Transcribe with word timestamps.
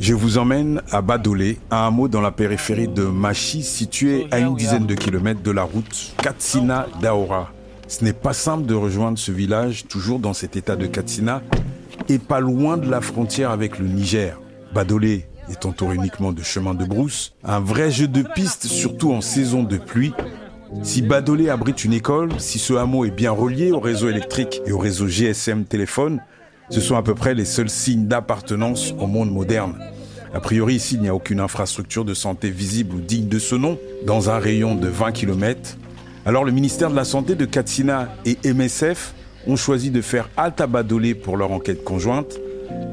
Je 0.00 0.12
vous 0.12 0.36
emmène 0.36 0.82
à 0.90 1.00
Badolé, 1.00 1.58
un 1.70 1.86
hameau 1.86 2.08
dans 2.08 2.20
la 2.20 2.30
périphérie 2.30 2.88
de 2.88 3.04
Machi, 3.04 3.62
situé 3.62 4.26
à 4.30 4.38
une 4.38 4.54
dizaine 4.54 4.84
de 4.84 4.94
kilomètres 4.94 5.42
de 5.42 5.50
la 5.50 5.62
route 5.62 6.14
Katsina 6.22 6.86
d'Aora. 7.00 7.50
Ce 7.88 8.04
n'est 8.04 8.12
pas 8.12 8.34
simple 8.34 8.66
de 8.66 8.74
rejoindre 8.74 9.18
ce 9.18 9.32
village, 9.32 9.86
toujours 9.88 10.18
dans 10.18 10.34
cet 10.34 10.56
état 10.56 10.76
de 10.76 10.86
Katsina, 10.86 11.40
et 12.10 12.18
pas 12.18 12.40
loin 12.40 12.76
de 12.76 12.90
la 12.90 13.00
frontière 13.00 13.50
avec 13.50 13.78
le 13.78 13.86
Niger. 13.86 14.38
Badolé 14.74 15.26
est 15.48 15.66
entouré 15.66 15.94
uniquement 15.94 16.32
de 16.32 16.42
chemins 16.42 16.74
de 16.74 16.84
brousse, 16.84 17.32
un 17.44 17.60
vrai 17.60 17.92
jeu 17.92 18.08
de 18.08 18.22
piste, 18.22 18.66
surtout 18.66 19.12
en 19.12 19.20
saison 19.20 19.62
de 19.62 19.76
pluie. 19.76 20.12
Si 20.82 21.00
Badolé 21.00 21.48
abrite 21.48 21.84
une 21.84 21.92
école, 21.92 22.30
si 22.38 22.58
ce 22.58 22.74
hameau 22.74 23.04
est 23.04 23.12
bien 23.12 23.30
relié 23.30 23.70
au 23.70 23.78
réseau 23.78 24.08
électrique 24.08 24.62
et 24.66 24.72
au 24.72 24.78
réseau 24.78 25.06
GSM 25.06 25.64
téléphone, 25.64 26.20
ce 26.70 26.80
sont 26.80 26.96
à 26.96 27.04
peu 27.04 27.14
près 27.14 27.34
les 27.34 27.44
seuls 27.44 27.70
signes 27.70 28.08
d'appartenance 28.08 28.94
au 28.98 29.06
monde 29.06 29.30
moderne. 29.30 29.78
A 30.34 30.40
priori, 30.40 30.74
ici, 30.74 30.96
il 30.96 31.02
n'y 31.02 31.08
a 31.08 31.14
aucune 31.14 31.38
infrastructure 31.38 32.04
de 32.04 32.14
santé 32.14 32.50
visible 32.50 32.96
ou 32.96 33.00
digne 33.00 33.28
de 33.28 33.38
ce 33.38 33.54
nom, 33.54 33.78
dans 34.04 34.28
un 34.28 34.40
rayon 34.40 34.74
de 34.74 34.88
20 34.88 35.12
km. 35.12 35.76
Alors 36.26 36.44
le 36.44 36.50
ministère 36.50 36.90
de 36.90 36.96
la 36.96 37.04
Santé 37.04 37.36
de 37.36 37.44
Katsina 37.44 38.08
et 38.24 38.38
MSF 38.42 39.14
ont 39.46 39.54
choisi 39.54 39.92
de 39.92 40.00
faire 40.00 40.28
halte 40.36 40.60
à 40.60 40.66
Badolé 40.66 41.14
pour 41.14 41.36
leur 41.36 41.52
enquête 41.52 41.84
conjointe, 41.84 42.40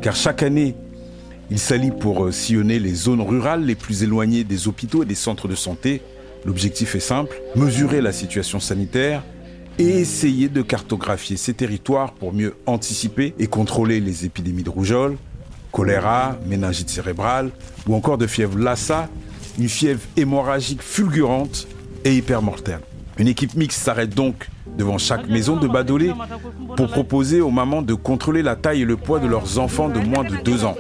car 0.04 0.16
chaque 0.16 0.44
année, 0.44 0.76
ils 1.52 1.60
s'allient 1.60 1.92
pour 1.92 2.26
euh, 2.26 2.32
sillonner 2.32 2.80
les 2.80 2.94
zones 2.94 3.22
rurales 3.22 3.66
les 3.66 3.76
plus 3.76 4.04
éloignées 4.04 4.46
des 4.46 4.70
hôpitaux 4.70 5.04
et 5.04 5.06
des 5.06 5.16
centres 5.16 5.50
de 5.50 5.56
santé. 5.56 6.02
L'objectif 6.46 6.96
est 6.96 7.02
simple, 7.02 7.42
mesurer 7.56 8.00
la 8.00 8.14
situation 8.14 8.62
sanitaire 8.62 9.22
et 9.78 10.00
essayer 10.00 10.48
de 10.48 10.62
cartographier 10.62 11.36
ces 11.36 11.54
territoires 11.54 12.14
pour 12.14 12.34
mieux 12.34 12.56
anticiper 12.66 13.36
et 13.38 13.48
contrôler 13.48 14.00
les 14.00 14.26
épidémies 14.26 14.64
de 14.64 14.70
rougeole, 14.70 15.18
choléra, 15.74 16.38
méningite 16.48 16.90
cérébrale 16.90 17.52
ou 17.86 17.96
encore 17.96 18.18
de 18.18 18.28
fièvre 18.28 18.58
Lassa, 18.58 19.10
une 19.60 19.68
fièvre 19.68 20.02
hémorragique 20.16 20.82
fulgurante 20.82 21.68
et 22.06 22.16
hypermortelle. 22.16 22.80
Une 23.18 23.28
équipe 23.28 23.56
mixte 23.56 23.82
s'arrête 23.82 24.16
donc 24.16 24.48
devant 24.78 24.98
chaque 24.98 25.28
maison 25.28 25.58
de 25.58 25.68
Badolé 25.68 26.14
pour 26.78 26.88
proposer 26.88 27.42
aux 27.42 27.52
mamans 27.52 27.82
de 27.82 27.94
contrôler 27.94 28.42
la 28.42 28.56
taille 28.56 28.84
et 28.84 28.86
le 28.86 28.96
poids 28.96 29.20
de 29.20 29.28
leurs 29.28 29.60
enfants 29.60 29.90
de 29.90 30.00
moins 30.00 30.24
de 30.24 30.38
2 30.38 30.64
ans. 30.64 30.78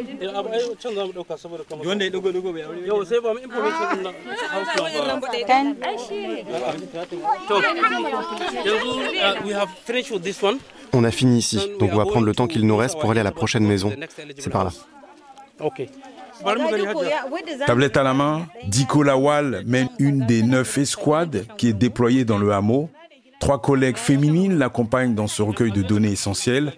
On 10.93 11.03
a 11.03 11.11
fini 11.11 11.37
ici, 11.39 11.59
donc 11.79 11.89
on 11.93 11.97
va 11.97 12.05
prendre 12.05 12.25
le 12.25 12.35
temps 12.35 12.47
qu'il 12.47 12.65
nous 12.67 12.77
reste 12.77 12.99
pour 12.99 13.11
aller 13.11 13.21
à 13.21 13.23
la 13.23 13.31
prochaine 13.31 13.65
maison. 13.65 13.91
C'est 14.37 14.49
par 14.49 14.65
là. 14.65 14.71
Tablette 17.65 17.97
à 17.97 18.03
la 18.03 18.13
main, 18.13 18.47
Diko 18.65 19.03
Lawal 19.03 19.63
mène 19.65 19.89
une 19.99 20.25
des 20.25 20.41
neuf 20.43 20.77
escouades 20.77 21.45
qui 21.57 21.69
est 21.69 21.73
déployée 21.73 22.25
dans 22.25 22.37
le 22.37 22.51
hameau. 22.51 22.89
Trois 23.39 23.59
collègues 23.59 23.97
féminines 23.97 24.57
l'accompagnent 24.57 25.15
dans 25.15 25.27
ce 25.27 25.41
recueil 25.41 25.71
de 25.71 25.81
données 25.81 26.11
essentielles, 26.11 26.73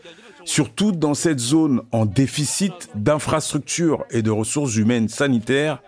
surtout 0.46 0.92
dans 0.92 1.14
cette 1.14 1.40
zone 1.40 1.82
en 1.92 2.06
déficit 2.06 2.90
d'infrastructures 2.96 4.06
et 4.12 4.22
de 4.22 4.32
ressources 4.32 4.76
humaines 4.76 5.10
sanitaires. 5.10 5.82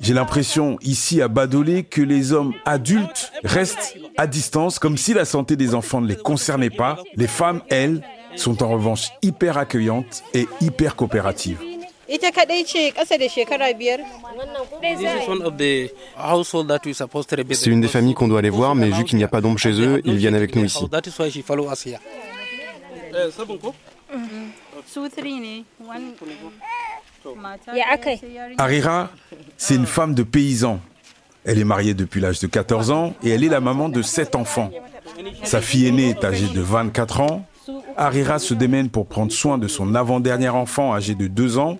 J'ai 0.00 0.14
l'impression 0.14 0.78
ici 0.82 1.20
à 1.20 1.28
Badolé 1.28 1.82
que 1.82 2.02
les 2.02 2.32
hommes 2.32 2.54
adultes 2.64 3.32
restent 3.42 3.96
à 4.16 4.26
distance 4.26 4.78
comme 4.78 4.96
si 4.96 5.12
la 5.12 5.24
santé 5.24 5.56
des 5.56 5.74
enfants 5.74 6.00
ne 6.00 6.06
les 6.06 6.16
concernait 6.16 6.70
pas. 6.70 6.98
Les 7.16 7.26
femmes, 7.26 7.62
elles, 7.70 8.02
sont 8.36 8.62
en 8.62 8.68
revanche 8.68 9.08
hyper 9.22 9.58
accueillantes 9.58 10.22
et 10.34 10.46
hyper 10.60 10.94
coopératives. 10.94 11.58
C'est 17.50 17.70
une 17.70 17.80
des 17.80 17.88
familles 17.88 18.14
qu'on 18.14 18.28
doit 18.28 18.38
aller 18.38 18.50
voir, 18.50 18.74
mais 18.74 18.90
vu 18.90 19.04
qu'il 19.04 19.18
n'y 19.18 19.24
a 19.24 19.28
pas 19.28 19.40
d'ombre 19.40 19.58
chez 19.58 19.72
eux, 19.80 20.00
ils 20.04 20.16
viennent 20.16 20.34
avec 20.34 20.54
nous 20.54 20.64
ici. 20.64 20.84
Arira, 28.58 29.10
c'est 29.56 29.74
une 29.74 29.86
femme 29.86 30.14
de 30.14 30.22
paysan. 30.22 30.80
Elle 31.44 31.58
est 31.58 31.64
mariée 31.64 31.94
depuis 31.94 32.20
l'âge 32.20 32.40
de 32.40 32.46
14 32.46 32.90
ans 32.90 33.14
et 33.22 33.30
elle 33.30 33.44
est 33.44 33.48
la 33.48 33.60
maman 33.60 33.88
de 33.88 34.02
7 34.02 34.34
enfants. 34.36 34.70
Sa 35.44 35.60
fille 35.60 35.86
aînée 35.86 36.10
est 36.10 36.24
âgée 36.24 36.48
de 36.48 36.60
24 36.60 37.20
ans. 37.20 37.46
Arira 37.96 38.38
se 38.38 38.54
démène 38.54 38.88
pour 38.88 39.06
prendre 39.06 39.32
soin 39.32 39.58
de 39.58 39.68
son 39.68 39.94
avant-dernier 39.94 40.48
enfant 40.48 40.94
âgé 40.94 41.14
de 41.14 41.26
2 41.26 41.58
ans 41.58 41.78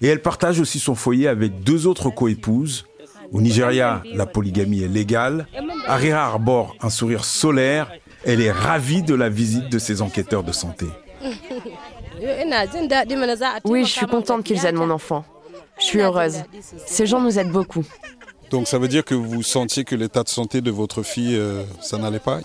et 0.00 0.08
elle 0.08 0.22
partage 0.22 0.60
aussi 0.60 0.78
son 0.78 0.94
foyer 0.94 1.28
avec 1.28 1.60
deux 1.62 1.86
autres 1.86 2.10
coépouses. 2.10 2.86
Au 3.32 3.40
Nigeria, 3.40 4.02
la 4.12 4.26
polygamie 4.26 4.82
est 4.82 4.88
légale. 4.88 5.46
Arira 5.86 6.24
arbore 6.26 6.76
un 6.80 6.90
sourire 6.90 7.24
solaire. 7.24 7.90
Elle 8.24 8.40
est 8.40 8.52
ravie 8.52 9.02
de 9.02 9.14
la 9.14 9.28
visite 9.28 9.68
de 9.68 9.78
ses 9.78 10.02
enquêteurs 10.02 10.42
de 10.42 10.52
santé. 10.52 10.86
Oui, 13.64 13.84
je 13.84 13.90
suis 13.90 14.06
contente 14.06 14.44
qu'ils 14.44 14.64
aident 14.64 14.76
mon 14.76 14.90
enfant. 14.90 15.24
Je 15.78 15.84
suis 15.84 16.00
heureuse. 16.00 16.42
Ces 16.86 17.06
gens 17.06 17.20
nous 17.20 17.38
aident 17.38 17.52
beaucoup. 17.52 17.84
Donc 18.50 18.68
ça 18.68 18.78
veut 18.78 18.88
dire 18.88 19.04
que 19.04 19.14
vous 19.14 19.42
sentiez 19.42 19.84
que 19.84 19.94
l'état 19.96 20.22
de 20.22 20.28
santé 20.28 20.60
de 20.60 20.70
votre 20.70 21.02
fille, 21.02 21.34
euh, 21.36 21.64
ça 21.80 21.98
n'allait 21.98 22.20
pas? 22.20 22.38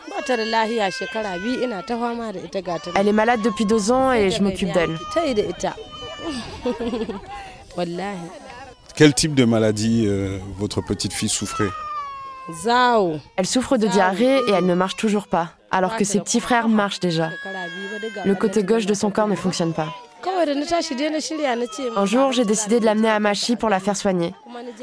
Elle 2.95 3.07
est 3.07 3.13
malade 3.13 3.41
depuis 3.43 3.65
deux 3.65 3.91
ans 3.91 4.11
et 4.11 4.31
je 4.31 4.41
m'occupe 4.41 4.71
d'elle. 4.73 4.97
Quel 8.95 9.13
type 9.13 9.35
de 9.35 9.45
maladie 9.45 10.05
euh, 10.07 10.39
votre 10.57 10.81
petite 10.81 11.13
fille 11.13 11.29
souffrait? 11.29 11.69
Elle 13.37 13.45
souffre 13.45 13.77
de 13.77 13.87
diarrhée 13.87 14.39
et 14.47 14.51
elle 14.51 14.65
ne 14.65 14.73
marche 14.73 14.95
toujours 14.97 15.27
pas, 15.27 15.51
alors 15.71 15.95
que 15.95 16.03
ses 16.03 16.19
petits 16.19 16.39
frères 16.39 16.67
marchent 16.67 16.99
déjà. 16.99 17.29
Le 18.25 18.35
côté 18.35 18.63
gauche 18.63 18.85
de 18.85 18.93
son 18.93 19.11
corps 19.11 19.27
ne 19.27 19.35
fonctionne 19.35 19.73
pas. 19.73 19.93
Un 21.95 22.05
jour, 22.05 22.31
j'ai 22.31 22.45
décidé 22.45 22.79
de 22.79 22.85
l'amener 22.85 23.09
à 23.09 23.19
Machi 23.19 23.55
pour 23.55 23.69
la 23.69 23.79
faire 23.79 23.95
soigner. 23.95 24.33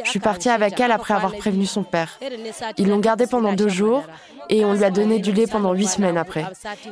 Je 0.04 0.10
suis 0.10 0.18
partie 0.20 0.48
avec 0.48 0.80
elle 0.80 0.90
après 0.90 1.14
avoir 1.14 1.36
prévenu 1.36 1.66
son 1.66 1.84
père. 1.84 2.18
Ils 2.76 2.88
l'ont 2.88 2.98
gardée 2.98 3.26
pendant 3.26 3.52
deux 3.52 3.68
jours 3.68 4.04
et 4.48 4.64
on 4.64 4.72
lui 4.72 4.84
a 4.84 4.90
donné 4.90 5.18
du 5.18 5.32
lait 5.32 5.46
pendant 5.46 5.74
huit 5.74 5.86
semaines 5.86 6.16
après. 6.16 6.44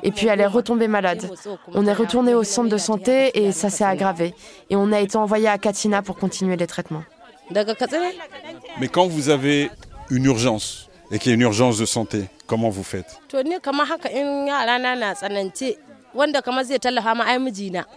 Et 0.03 0.13
puis 0.13 0.29
elle 0.29 0.41
est 0.41 0.47
retombée 0.47 0.89
malade. 0.89 1.31
On 1.75 1.87
est 1.87 1.93
retourné 1.93 2.35
au 2.35 2.45
centre 2.45 2.69
de 2.69 2.79
santé 2.79 3.47
et 3.47 3.53
ça 3.53 3.71
s'est 3.71 3.85
aggravé. 3.85 4.35
Et 4.71 4.77
on 4.77 4.93
a 4.93 5.01
été 5.01 5.17
envoyé 5.17 5.49
à 5.49 5.59
Katina 5.59 6.03
pour 6.03 6.17
continuer 6.17 6.57
les 6.57 6.67
traitements. 6.67 7.03
Mais 8.79 8.89
quand 8.89 9.07
vous 9.07 9.29
avez 9.29 9.71
une 10.11 10.25
urgence 10.25 10.86
et 11.11 11.19
qu'il 11.19 11.31
y 11.31 11.33
a 11.33 11.35
une 11.35 11.43
urgence 11.43 11.79
de 11.79 11.85
santé, 11.87 12.25
comment 12.47 12.69
vous 12.69 12.83
faites? 12.83 13.21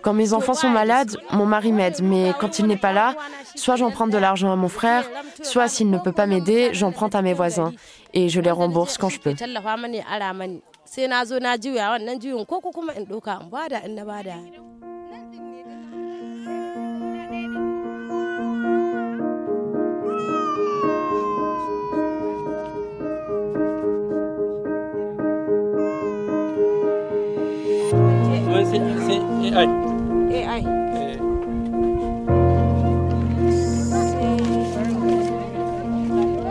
Quand 0.02 0.14
mes 0.14 0.34
enfants 0.34 0.54
sont 0.54 0.68
malades, 0.70 1.16
mon 1.32 1.46
mari 1.46 1.72
m'aide, 1.72 2.02
mais 2.02 2.34
quand 2.40 2.60
il 2.60 2.66
n'est 2.66 2.78
pas 2.78 2.92
là, 2.92 3.16
soit 3.56 3.78
j'emprunte 3.78 4.12
de 4.12 4.18
l'argent 4.18 4.52
à 4.52 4.56
mon 4.58 4.68
frère, 4.68 5.06
soit 5.42 5.68
s'il 5.70 5.90
ne 5.90 5.98
peut 5.98 6.12
pas 6.12 6.26
m'aider, 6.26 6.70
j'emprunte 6.74 7.16
à 7.16 7.22
mes 7.22 7.34
voisins 7.34 7.72
et 8.14 8.28
je 8.28 8.42
les 8.42 8.52
rembourse 8.52 8.98
quand 8.98 9.10
je 9.10 9.20
peux. 9.20 9.34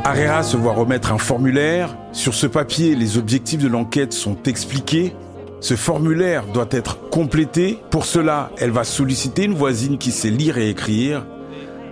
Arera 0.05 0.43
se 0.43 0.57
voit 0.57 0.73
remettre 0.73 1.13
un 1.13 1.19
formulaire. 1.19 1.95
Sur 2.13 2.33
ce 2.33 2.47
papier, 2.47 2.95
les 2.95 3.19
objectifs 3.19 3.63
de 3.63 3.69
l'enquête 3.69 4.15
sont 4.15 4.43
expliqués. 4.45 5.15
Ce 5.61 5.75
formulaire 5.75 6.45
doit 6.47 6.69
être 6.71 7.11
complété. 7.11 7.79
Pour 7.91 8.07
cela, 8.07 8.51
elle 8.59 8.71
va 8.71 8.85
solliciter 8.85 9.45
une 9.45 9.55
voisine 9.55 9.99
qui 9.99 10.11
sait 10.11 10.31
lire 10.31 10.57
et 10.57 10.71
écrire. 10.71 11.27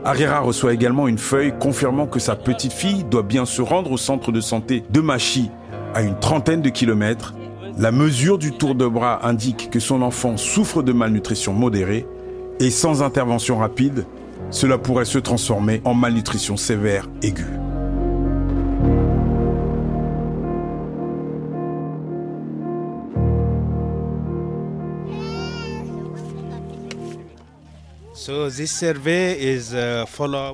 Arera 0.03 0.41
reçoit 0.41 0.73
également 0.73 1.09
une 1.09 1.19
feuille 1.19 1.53
confirmant 1.59 2.07
que 2.07 2.19
sa 2.19 2.37
petite 2.37 2.73
fille 2.73 3.05
doit 3.05 3.23
bien 3.23 3.45
se 3.45 3.61
rendre 3.61 3.93
au 3.93 3.99
centre 3.99 4.33
de 4.33 4.41
santé 4.41 4.85
de 4.89 5.01
Machi, 5.01 5.51
à 5.95 6.03
une 6.03 6.19
trentaine 6.19 6.63
de 6.63 6.71
kilomètres. 6.71 7.35
La 7.78 7.93
mesure 7.93 8.38
du 8.38 8.52
tour 8.52 8.75
de 8.75 8.87
bras 8.87 9.26
indique 9.26 9.69
que 9.70 9.81
son 9.81 10.00
enfant 10.00 10.38
souffre 10.38 10.82
de 10.82 10.93
malnutrition 10.93 11.52
modérée 11.52 12.06
et 12.58 12.70
sans 12.70 13.02
intervention 13.02 13.58
rapide, 13.58 14.06
cela 14.50 14.78
pourrait 14.78 15.05
se 15.05 15.19
transformer 15.19 15.82
en 15.84 15.93
malnutrition 15.93 16.56
sévère 16.56 17.06
aiguë. 17.20 17.66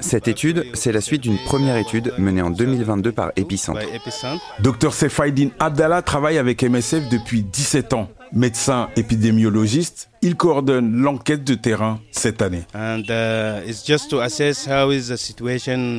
Cette 0.00 0.28
étude, 0.28 0.66
c'est 0.74 0.92
la 0.92 1.00
suite 1.00 1.22
d'une 1.22 1.38
première 1.38 1.76
étude 1.76 2.12
menée 2.18 2.42
en 2.42 2.50
2022 2.50 3.12
par 3.12 3.32
Epicentre. 3.36 3.80
Dr 4.60 4.92
Sefaidin 4.92 5.48
Abdallah 5.58 6.02
travaille 6.02 6.38
avec 6.38 6.62
MSF 6.62 7.08
depuis 7.08 7.42
17 7.42 7.92
ans. 7.94 8.08
Médecin 8.34 8.88
épidémiologiste, 8.96 10.08
il 10.22 10.36
coordonne 10.36 10.96
l'enquête 10.96 11.44
de 11.44 11.54
terrain 11.54 12.00
cette 12.10 12.40
année. 12.40 12.62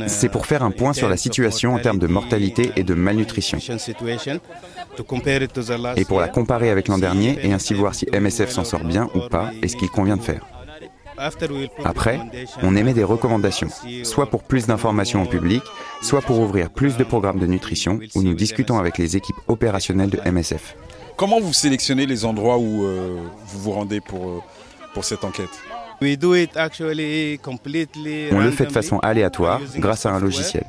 C'est 0.07 0.29
pour 0.29 0.45
faire 0.47 0.63
un 0.63 0.71
point 0.71 0.93
sur 0.93 1.09
la 1.09 1.17
situation 1.17 1.75
en 1.75 1.79
termes 1.79 1.99
de 1.99 2.07
mortalité 2.07 2.71
et 2.75 2.83
de 2.83 2.93
malnutrition. 2.95 3.59
Et 5.95 6.05
pour 6.05 6.19
la 6.19 6.27
comparer 6.27 6.69
avec 6.71 6.87
l'an 6.87 6.97
dernier 6.97 7.37
et 7.43 7.53
ainsi 7.53 7.73
voir 7.73 7.93
si 7.93 8.07
MSF 8.11 8.49
s'en 8.49 8.63
sort 8.63 8.83
bien 8.83 9.09
ou 9.13 9.21
pas 9.29 9.51
et 9.61 9.67
ce 9.67 9.75
qu'il 9.75 9.89
convient 9.89 10.17
de 10.17 10.23
faire. 10.23 10.41
Après, 11.83 12.19
on 12.62 12.75
émet 12.75 12.94
des 12.94 13.04
recommandations, 13.04 13.69
soit 14.04 14.30
pour 14.30 14.44
plus 14.44 14.68
d'informations 14.68 15.24
au 15.24 15.25
public, 15.25 15.63
soit 16.01 16.21
pour 16.21 16.39
ouvrir 16.39 16.69
plus 16.69 16.98
de 16.98 17.04
programmes 17.04 17.39
de 17.39 17.48
nutrition 17.48 18.00
où 18.15 18.24
nous 18.24 18.33
discutons 18.33 18.77
avec 18.77 18.98
les 18.98 19.15
équipes 19.15 19.38
opérationnelles 19.48 20.10
de 20.10 20.19
MSF. 20.30 20.75
Comment 21.15 21.39
vous 21.39 21.54
sélectionnez 21.54 22.06
les 22.06 22.25
endroits 22.25 22.57
où 22.57 22.86
euh, 22.86 23.18
vous 23.48 23.60
vous 23.60 23.71
rendez 23.71 24.01
pour, 24.01 24.30
euh, 24.30 24.39
pour 24.94 25.06
cette 25.06 25.24
enquête? 25.24 25.50
On 28.31 28.39
le 28.39 28.51
fait 28.51 28.65
de 28.65 28.71
façon 28.71 29.00
aléatoire 29.00 29.62
grâce 29.77 30.06
à 30.06 30.12
un 30.12 30.19
logiciel. 30.19 30.65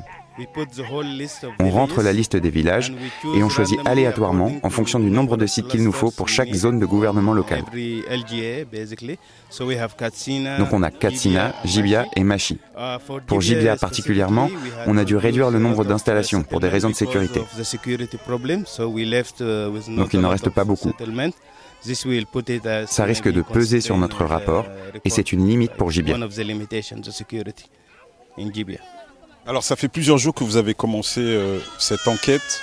On 1.60 1.70
rentre 1.70 2.02
la 2.02 2.12
liste 2.12 2.36
des 2.36 2.50
villages 2.50 2.92
et 3.34 3.42
on 3.42 3.48
choisit 3.48 3.78
aléatoirement 3.84 4.52
en 4.62 4.70
fonction 4.70 4.98
du 4.98 5.10
nombre 5.10 5.36
de 5.36 5.46
sites 5.46 5.68
qu'il 5.68 5.84
nous 5.84 5.92
faut 5.92 6.10
pour 6.10 6.28
chaque 6.28 6.52
zone 6.52 6.80
de 6.80 6.86
gouvernement 6.86 7.32
local. 7.32 7.62
Donc 10.58 10.72
on 10.72 10.82
a 10.82 10.90
Katsina, 10.90 11.54
Jibia 11.64 12.06
et 12.16 12.24
Machi. 12.24 12.58
Pour 13.26 13.40
Jibia 13.40 13.76
particulièrement, 13.76 14.50
on 14.86 14.96
a 14.96 15.04
dû 15.04 15.16
réduire 15.16 15.50
le 15.50 15.58
nombre 15.58 15.84
d'installations 15.84 16.42
pour 16.42 16.60
des 16.60 16.68
raisons 16.68 16.90
de 16.90 16.94
sécurité. 16.94 17.40
Donc 19.88 20.14
il 20.14 20.20
n'en 20.20 20.30
reste 20.30 20.50
pas 20.50 20.64
beaucoup. 20.64 20.92
Ça 22.86 23.04
risque 23.04 23.30
de 23.30 23.42
peser 23.42 23.80
sur 23.80 23.96
notre 23.98 24.24
rapport 24.24 24.66
et 25.04 25.10
c'est 25.10 25.32
une 25.32 25.46
limite 25.46 25.72
pour 25.72 25.90
Jibia. 25.90 26.16
Alors 29.46 29.62
ça 29.62 29.76
fait 29.76 29.88
plusieurs 29.88 30.16
jours 30.16 30.32
que 30.34 30.42
vous 30.42 30.56
avez 30.56 30.72
commencé 30.72 31.20
euh, 31.20 31.58
cette 31.78 32.08
enquête. 32.08 32.62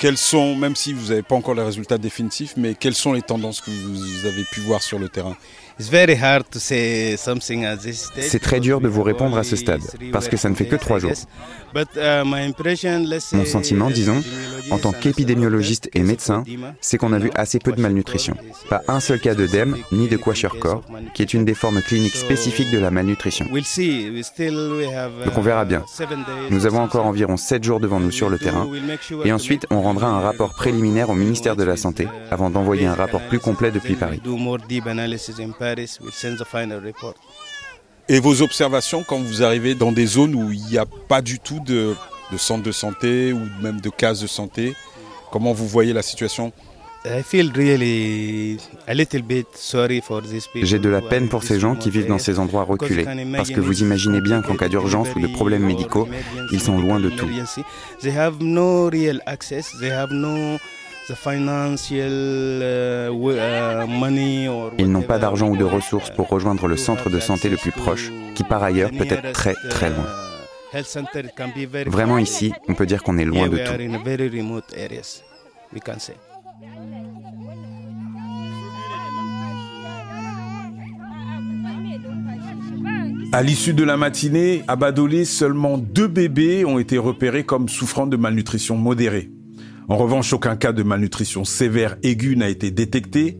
Quels 0.00 0.16
sont, 0.16 0.56
même 0.56 0.74
si 0.74 0.94
vous 0.94 1.08
n'avez 1.08 1.22
pas 1.22 1.34
encore 1.34 1.54
les 1.54 1.62
résultats 1.62 1.98
définitifs, 1.98 2.54
mais 2.56 2.74
quelles 2.74 2.94
sont 2.94 3.12
les 3.12 3.20
tendances 3.20 3.60
que 3.60 3.70
vous 3.70 4.26
avez 4.26 4.44
pu 4.44 4.60
voir 4.60 4.80
sur 4.80 4.98
le 4.98 5.10
terrain? 5.10 5.36
C'est 5.78 7.16
très 8.40 8.60
dur 8.60 8.80
de 8.80 8.88
vous 8.88 9.02
répondre 9.02 9.38
à 9.38 9.44
ce 9.44 9.56
stade, 9.56 9.82
parce 10.12 10.28
que 10.28 10.36
ça 10.36 10.48
ne 10.48 10.54
fait 10.54 10.66
que 10.66 10.76
trois 10.76 10.98
jours. 10.98 11.12
Uh, 11.74 12.24
Mon 12.24 13.44
sentiment, 13.44 13.90
disons, 13.90 14.22
en 14.70 14.78
tant 14.78 14.92
qu'épidémiologiste 14.92 15.90
et 15.94 16.00
médecin, 16.00 16.44
c'est 16.80 16.98
qu'on 16.98 17.12
a 17.12 17.18
vu 17.18 17.30
assez 17.34 17.58
peu 17.58 17.72
de 17.72 17.80
malnutrition. 17.80 18.36
Pas 18.68 18.82
un 18.88 19.00
seul 19.00 19.20
cas 19.20 19.34
d'œdème 19.34 19.76
ni 19.92 20.08
de 20.08 20.16
kwashiorkor, 20.16 20.82
qui 21.14 21.22
est 21.22 21.34
une 21.34 21.44
des 21.44 21.54
formes 21.54 21.82
cliniques 21.82 22.16
spécifiques 22.16 22.70
de 22.70 22.78
la 22.78 22.90
malnutrition. 22.90 23.46
Donc 23.46 25.36
on 25.36 25.42
verra 25.42 25.64
bien. 25.64 25.84
Nous 26.50 26.66
avons 26.66 26.80
encore 26.80 27.06
environ 27.06 27.36
sept 27.36 27.64
jours 27.64 27.80
devant 27.80 28.00
nous 28.00 28.10
sur 28.10 28.30
le 28.30 28.38
terrain, 28.38 28.66
et 29.24 29.32
ensuite 29.32 29.66
on 29.70 29.82
rendra 29.82 30.08
un 30.08 30.20
rapport 30.20 30.54
préliminaire 30.54 31.10
au 31.10 31.14
ministère 31.14 31.54
de 31.54 31.64
la 31.64 31.76
Santé, 31.76 32.08
avant 32.30 32.50
d'envoyer 32.50 32.86
un 32.86 32.94
rapport 32.94 33.20
plus 33.28 33.38
complet 33.38 33.70
depuis 33.70 33.94
Paris. 33.94 34.20
Et 38.08 38.20
vos 38.20 38.40
observations 38.42 39.02
quand 39.02 39.18
vous 39.18 39.42
arrivez 39.42 39.74
dans 39.74 39.92
des 39.92 40.06
zones 40.06 40.34
où 40.34 40.50
il 40.50 40.62
n'y 40.64 40.78
a 40.78 40.86
pas 40.86 41.20
du 41.20 41.38
tout 41.40 41.60
de, 41.60 41.94
de 42.32 42.36
centre 42.38 42.62
de 42.62 42.72
santé 42.72 43.32
ou 43.32 43.40
même 43.60 43.80
de 43.80 43.90
cases 43.90 44.20
de 44.20 44.26
santé, 44.26 44.74
comment 45.30 45.52
vous 45.52 45.68
voyez 45.68 45.92
la 45.92 46.02
situation? 46.02 46.52
J'ai 50.66 50.78
de 50.78 50.88
la 50.88 51.00
peine 51.00 51.28
pour 51.28 51.42
ces 51.44 51.60
gens 51.60 51.76
qui 51.76 51.90
vivent 51.90 52.08
dans 52.08 52.18
ces 52.18 52.38
endroits 52.38 52.64
reculés, 52.64 53.04
parce 53.36 53.50
que 53.50 53.60
vous 53.60 53.82
imaginez 53.82 54.20
bien 54.20 54.42
qu'en 54.42 54.56
cas 54.56 54.68
d'urgence 54.68 55.08
ou 55.14 55.20
de 55.20 55.28
problèmes 55.28 55.62
médicaux, 55.64 56.08
ils 56.52 56.60
sont 56.60 56.78
loin 56.78 56.98
de 56.98 57.08
tout. 57.10 57.28
Uh, 61.10 61.14
uh, 61.14 61.46
Ils 64.78 64.90
n'ont 64.90 65.00
pas 65.02 65.18
d'argent 65.18 65.48
ou 65.48 65.56
de 65.56 65.64
ressources 65.64 66.10
pour 66.10 66.28
rejoindre 66.28 66.66
le 66.66 66.76
centre 66.76 67.08
de 67.08 67.18
santé 67.18 67.48
le 67.48 67.56
plus 67.56 67.72
proche, 67.72 68.12
qui 68.34 68.44
par 68.44 68.62
ailleurs 68.62 68.90
peut 68.90 69.06
être 69.08 69.32
très 69.32 69.54
très 69.70 69.88
loin. 69.88 70.04
Vraiment 71.86 72.18
ici, 72.18 72.52
on 72.68 72.74
peut 72.74 72.84
dire 72.84 73.02
qu'on 73.02 73.16
est 73.16 73.24
loin 73.24 73.48
de 73.48 73.56
tout. 73.56 73.72
À 83.32 83.42
l'issue 83.42 83.72
de 83.72 83.84
la 83.84 83.96
matinée, 83.96 84.62
à 84.68 84.76
Badolé, 84.76 85.24
seulement 85.24 85.78
deux 85.78 86.08
bébés 86.08 86.66
ont 86.66 86.78
été 86.78 86.98
repérés 86.98 87.44
comme 87.44 87.68
souffrant 87.70 88.06
de 88.06 88.16
malnutrition 88.18 88.76
modérée. 88.76 89.30
En 89.88 89.96
revanche, 89.96 90.34
aucun 90.34 90.54
cas 90.56 90.72
de 90.72 90.82
malnutrition 90.82 91.44
sévère 91.44 91.96
aiguë 92.02 92.36
n'a 92.36 92.50
été 92.50 92.70
détecté. 92.70 93.38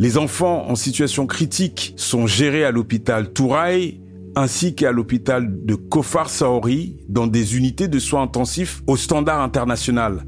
Les 0.00 0.18
enfants 0.18 0.68
en 0.68 0.74
situation 0.74 1.26
critique 1.26 1.94
sont 1.96 2.26
gérés 2.26 2.64
à 2.64 2.72
l'hôpital 2.72 3.32
Touraï 3.32 4.00
ainsi 4.34 4.74
qu'à 4.74 4.92
l'hôpital 4.92 5.64
de 5.64 5.74
Kofar 5.74 6.30
Saori 6.30 6.96
dans 7.08 7.26
des 7.26 7.56
unités 7.56 7.88
de 7.88 7.98
soins 7.98 8.22
intensifs 8.22 8.82
au 8.86 8.96
standard 8.96 9.40
international. 9.40 10.24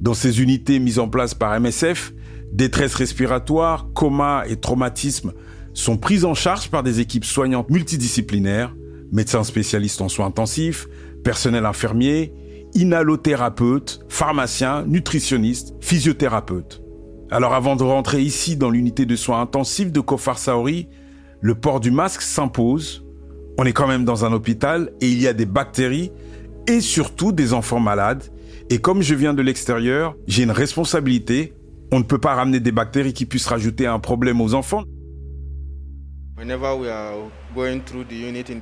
Dans 0.00 0.14
ces 0.14 0.42
unités 0.42 0.78
mises 0.78 0.98
en 0.98 1.08
place 1.08 1.34
par 1.34 1.58
MSF, 1.58 2.12
détresse 2.52 2.94
respiratoire, 2.94 3.88
coma 3.94 4.44
et 4.48 4.56
traumatisme 4.56 5.32
sont 5.72 5.96
prises 5.96 6.24
en 6.24 6.34
charge 6.34 6.68
par 6.68 6.82
des 6.82 7.00
équipes 7.00 7.24
soignantes 7.24 7.70
multidisciplinaires, 7.70 8.74
médecins 9.12 9.44
spécialistes 9.44 10.00
en 10.00 10.08
soins 10.08 10.26
intensifs, 10.26 10.88
personnel 11.22 11.66
infirmier, 11.66 12.32
inhalothérapeute, 12.74 14.00
pharmacien, 14.08 14.84
nutritionniste, 14.86 15.74
physiothérapeute. 15.80 16.82
Alors 17.30 17.54
avant 17.54 17.76
de 17.76 17.82
rentrer 17.84 18.22
ici 18.22 18.56
dans 18.56 18.70
l'unité 18.70 19.06
de 19.06 19.16
soins 19.16 19.40
intensifs 19.40 19.92
de 19.92 20.00
Kofar 20.00 20.38
Saori, 20.38 20.88
le 21.40 21.54
port 21.54 21.80
du 21.80 21.90
masque 21.90 22.22
s'impose. 22.22 23.04
On 23.58 23.64
est 23.64 23.72
quand 23.72 23.86
même 23.86 24.04
dans 24.04 24.24
un 24.24 24.32
hôpital 24.32 24.92
et 25.00 25.08
il 25.08 25.20
y 25.20 25.28
a 25.28 25.32
des 25.32 25.46
bactéries 25.46 26.10
et 26.66 26.80
surtout 26.80 27.32
des 27.32 27.52
enfants 27.52 27.80
malades. 27.80 28.24
Et 28.68 28.78
comme 28.78 29.02
je 29.02 29.14
viens 29.14 29.34
de 29.34 29.42
l'extérieur, 29.42 30.16
j'ai 30.26 30.42
une 30.42 30.50
responsabilité. 30.50 31.54
On 31.92 31.98
ne 31.98 32.04
peut 32.04 32.18
pas 32.18 32.34
ramener 32.34 32.60
des 32.60 32.72
bactéries 32.72 33.12
qui 33.12 33.26
puissent 33.26 33.48
rajouter 33.48 33.86
un 33.86 33.98
problème 33.98 34.40
aux 34.40 34.54
enfants. 34.54 34.84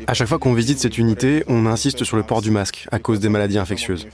À 0.06 0.14
chaque 0.14 0.28
fois 0.28 0.38
qu'on 0.38 0.54
visite 0.54 0.78
cette 0.78 0.98
unité, 0.98 1.44
on 1.48 1.66
insiste 1.66 2.04
sur 2.04 2.16
le 2.16 2.22
port 2.22 2.42
du 2.42 2.50
masque 2.50 2.86
à 2.90 2.98
cause 2.98 3.20
des 3.20 3.28
maladies 3.28 3.58
infectieuses. 3.58 4.06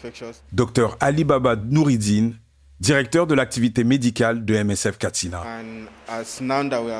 Docteur 0.52 0.97
Ali 1.00 1.25
Baba 1.25 1.57
Nouridine, 1.57 2.35
directeur 2.81 3.26
de 3.26 3.35
l'activité 3.35 3.85
médicale 3.85 4.45
de 4.45 4.62
MSF 4.62 4.99
Katsina. 4.99 5.43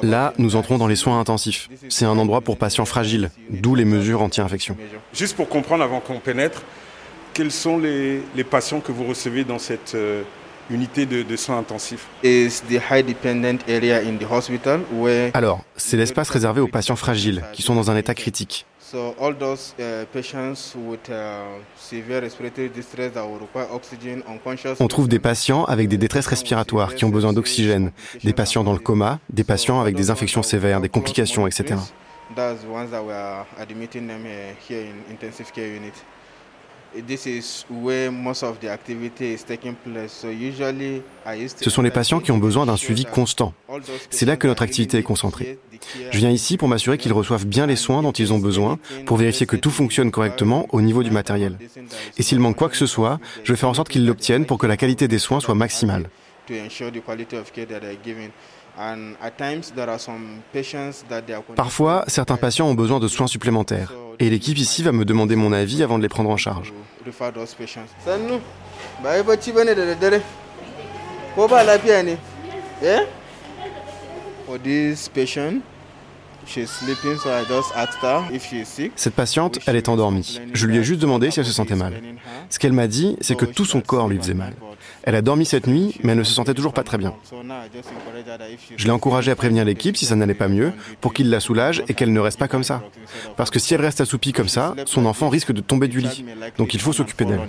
Là, 0.02 0.33
nous 0.38 0.57
entrons 0.57 0.78
dans 0.78 0.87
les 0.87 0.97
soins 0.97 1.19
intensifs. 1.19 1.69
C'est 1.88 2.04
un 2.04 2.16
endroit 2.16 2.40
pour 2.40 2.59
patients 2.59 2.85
fragiles, 2.85 3.31
d'où 3.50 3.75
les 3.75 3.85
mesures 3.85 4.23
anti-infection. 4.23 4.76
Juste 5.12 5.37
pour 5.37 5.49
comprendre 5.49 5.83
avant 5.83 6.00
qu'on 6.00 6.21
pénètre, 6.21 6.62
quels 7.33 7.52
sont 7.52 7.78
les, 7.78 8.23
patients 8.49 8.81
que 8.81 8.93
vous 8.93 9.04
recevez 9.04 9.45
dans 9.45 9.59
cette 9.59 9.95
euh, 9.95 10.23
unité 10.71 11.06
de, 11.06 11.37
soins 11.37 11.59
intensifs 11.59 12.06
Alors, 15.35 15.64
c'est 15.76 15.97
l'espace 15.97 16.30
réservé 16.30 16.61
aux 16.61 16.68
patients 16.68 16.97
fragiles 16.97 17.42
qui 17.52 17.62
sont 17.62 17.75
dans 17.75 17.90
un 17.90 17.97
état 17.97 18.14
critique. 18.14 18.66
On 24.80 24.88
trouve 24.88 25.09
des 25.09 25.18
patients 25.18 25.64
avec 25.64 25.88
des 25.88 25.99
détresses 25.99 26.26
respiratoires 26.26 26.94
qui 26.94 27.04
ont 27.04 27.09
besoin 27.09 27.33
d'oxygène, 27.33 27.90
des 28.23 28.33
patients 28.33 28.62
dans 28.62 28.73
le 28.73 28.78
coma, 28.78 29.18
des 29.30 29.44
patients 29.44 29.80
avec 29.80 29.97
des 29.97 30.11
infections 30.11 30.42
sévères, 30.42 30.80
des 30.80 30.88
complications, 30.88 31.47
etc. 31.47 31.76
Ce 41.61 41.71
sont 41.71 41.83
les 41.83 41.91
patients 41.91 42.21
qui 42.21 42.33
ont 42.33 42.39
besoin 42.39 42.67
d'un 42.67 42.77
suivi 42.77 43.05
constant. 43.05 43.53
C'est 44.11 44.27
là 44.27 44.37
que 44.37 44.47
notre 44.47 44.63
activité 44.63 44.99
est 44.99 45.03
concentrée. 45.03 45.59
Je 46.11 46.19
viens 46.19 46.31
ici 46.31 46.57
pour 46.57 46.69
m'assurer 46.69 46.99
qu'ils 46.99 47.13
reçoivent 47.13 47.47
bien 47.47 47.67
les 47.67 47.77
soins 47.77 48.03
dont 48.03 48.13
ils 48.13 48.33
ont 48.33 48.39
besoin, 48.39 48.79
pour 49.07 49.17
vérifier 49.17 49.47
que 49.47 49.57
tout 49.57 49.71
fonctionne 49.71 50.11
correctement 50.11 50.67
au 50.71 50.81
niveau 50.81 51.03
du 51.03 51.11
matériel. 51.11 51.59
Et 52.17 52.23
s'il 52.23 52.41
manque 52.41 52.57
quoi 52.57 52.69
que 52.69 52.77
ce 52.77 52.87
soit, 52.87 53.19
je 53.43 53.53
vais 53.53 53.57
faire 53.57 53.69
en 53.69 53.75
sorte 53.75 53.89
qu'ils 53.89 54.07
l'obtiennent 54.07 54.47
pour 54.47 54.59
que 54.59 54.67
la 54.67 54.77
qualité 54.77 55.09
des 55.09 55.19
soins 55.19 55.41
soit 55.41 55.55
maximale. 55.55 56.09
Parfois, 61.57 62.04
certains 62.09 62.37
patients 62.37 62.66
ont 62.66 62.75
besoin 62.75 63.00
de 63.00 63.09
soins 63.09 63.26
supplémentaires. 63.26 63.93
Et 64.19 64.31
l'équipe 64.31 64.59
ici 64.59 64.83
va 64.83 64.93
me 64.93 65.04
demander 65.04 65.37
mon 65.37 65.52
avis 65.52 65.83
avant 65.83 65.99
de 65.99 66.02
les 66.02 66.09
prendre 66.09 66.31
en 66.31 66.37
charge. 66.37 66.73
Cette 78.97 79.14
patiente, 79.14 79.59
elle 79.66 79.76
est 79.76 79.88
endormie. 79.88 80.40
Je 80.52 80.66
lui 80.66 80.76
ai 80.76 80.85
juste 80.85 81.00
demandé 81.00 81.31
si 81.31 81.40
elle 81.40 81.47
se 81.47 81.52
sentait 81.52 81.75
mal. 81.75 81.95
Ce 82.50 82.59
qu'elle 82.59 82.73
m'a 82.73 82.87
dit, 82.87 83.16
c'est 83.21 83.37
que 83.37 83.47
tout 83.47 83.64
son 83.64 83.81
corps 83.81 84.09
lui 84.09 84.19
faisait 84.19 84.35
mal. 84.35 84.54
Elle 85.07 85.17
a 85.17 85.23
dormi 85.23 85.45
cette 85.45 85.67
nuit, 85.67 85.95
mais 86.03 86.13
elle 86.13 86.19
ne 86.19 86.25
se 86.25 86.33
sentait 86.33 86.55
toujours 86.55 86.73
pas 86.73 86.83
très 86.83 86.97
bien. 86.97 87.15
Je 88.77 88.85
l'ai 88.85 88.91
encouragée 88.91 89.31
à 89.31 89.37
prévenir 89.37 89.65
l'équipe 89.65 89.99
si 89.99 90.07
ça 90.07 90.17
n'allait 90.17 90.33
pas 90.35 90.49
mieux, 90.49 90.73
pour 91.03 91.13
qu'il 91.13 91.29
la 91.29 91.41
soulage 91.41 91.85
et 91.89 91.95
qu'elle 91.95 92.13
ne 92.13 92.21
reste 92.21 92.39
pas 92.39 92.49
comme 92.49 92.65
ça. 92.65 92.83
Parce 93.37 93.51
que 93.51 93.59
si 93.59 93.75
elle 93.75 93.83
reste 93.83 94.01
assoupie 94.01 94.33
comme 94.33 94.49
ça, 94.49 94.75
son 94.87 95.05
enfant 95.05 95.29
risque 95.29 95.53
de 95.53 95.61
tomber 95.61 95.89
du 95.89 96.01
lit. 96.01 96.25
Donc 96.57 96.73
il 96.73 96.81
faut 96.81 96.95
s'occuper 96.95 97.27
d'elle. 97.27 97.41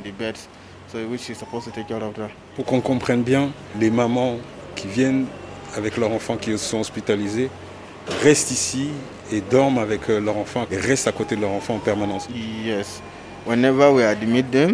Pour 2.56 2.66
qu'on 2.66 2.82
comprenne 2.82 3.24
bien, 3.24 3.52
les 3.80 3.90
mamans 3.90 4.38
qui 4.76 4.88
viennent 4.88 5.26
avec 5.76 5.98
leurs 5.98 6.12
enfants 6.12 6.38
qui 6.38 6.58
sont 6.58 6.80
hospitalisés 6.80 7.50
restent 8.22 8.52
ici 8.52 8.90
et 9.32 9.42
dorment 9.42 9.80
avec 9.80 10.10
euh, 10.10 10.20
leur 10.20 10.38
enfant 10.38 10.68
et 10.72 10.78
restent 10.78 11.08
à 11.08 11.12
côté 11.12 11.36
de 11.36 11.42
leur 11.42 11.52
enfant 11.52 11.76
en 11.76 11.80
permanence. 11.80 12.30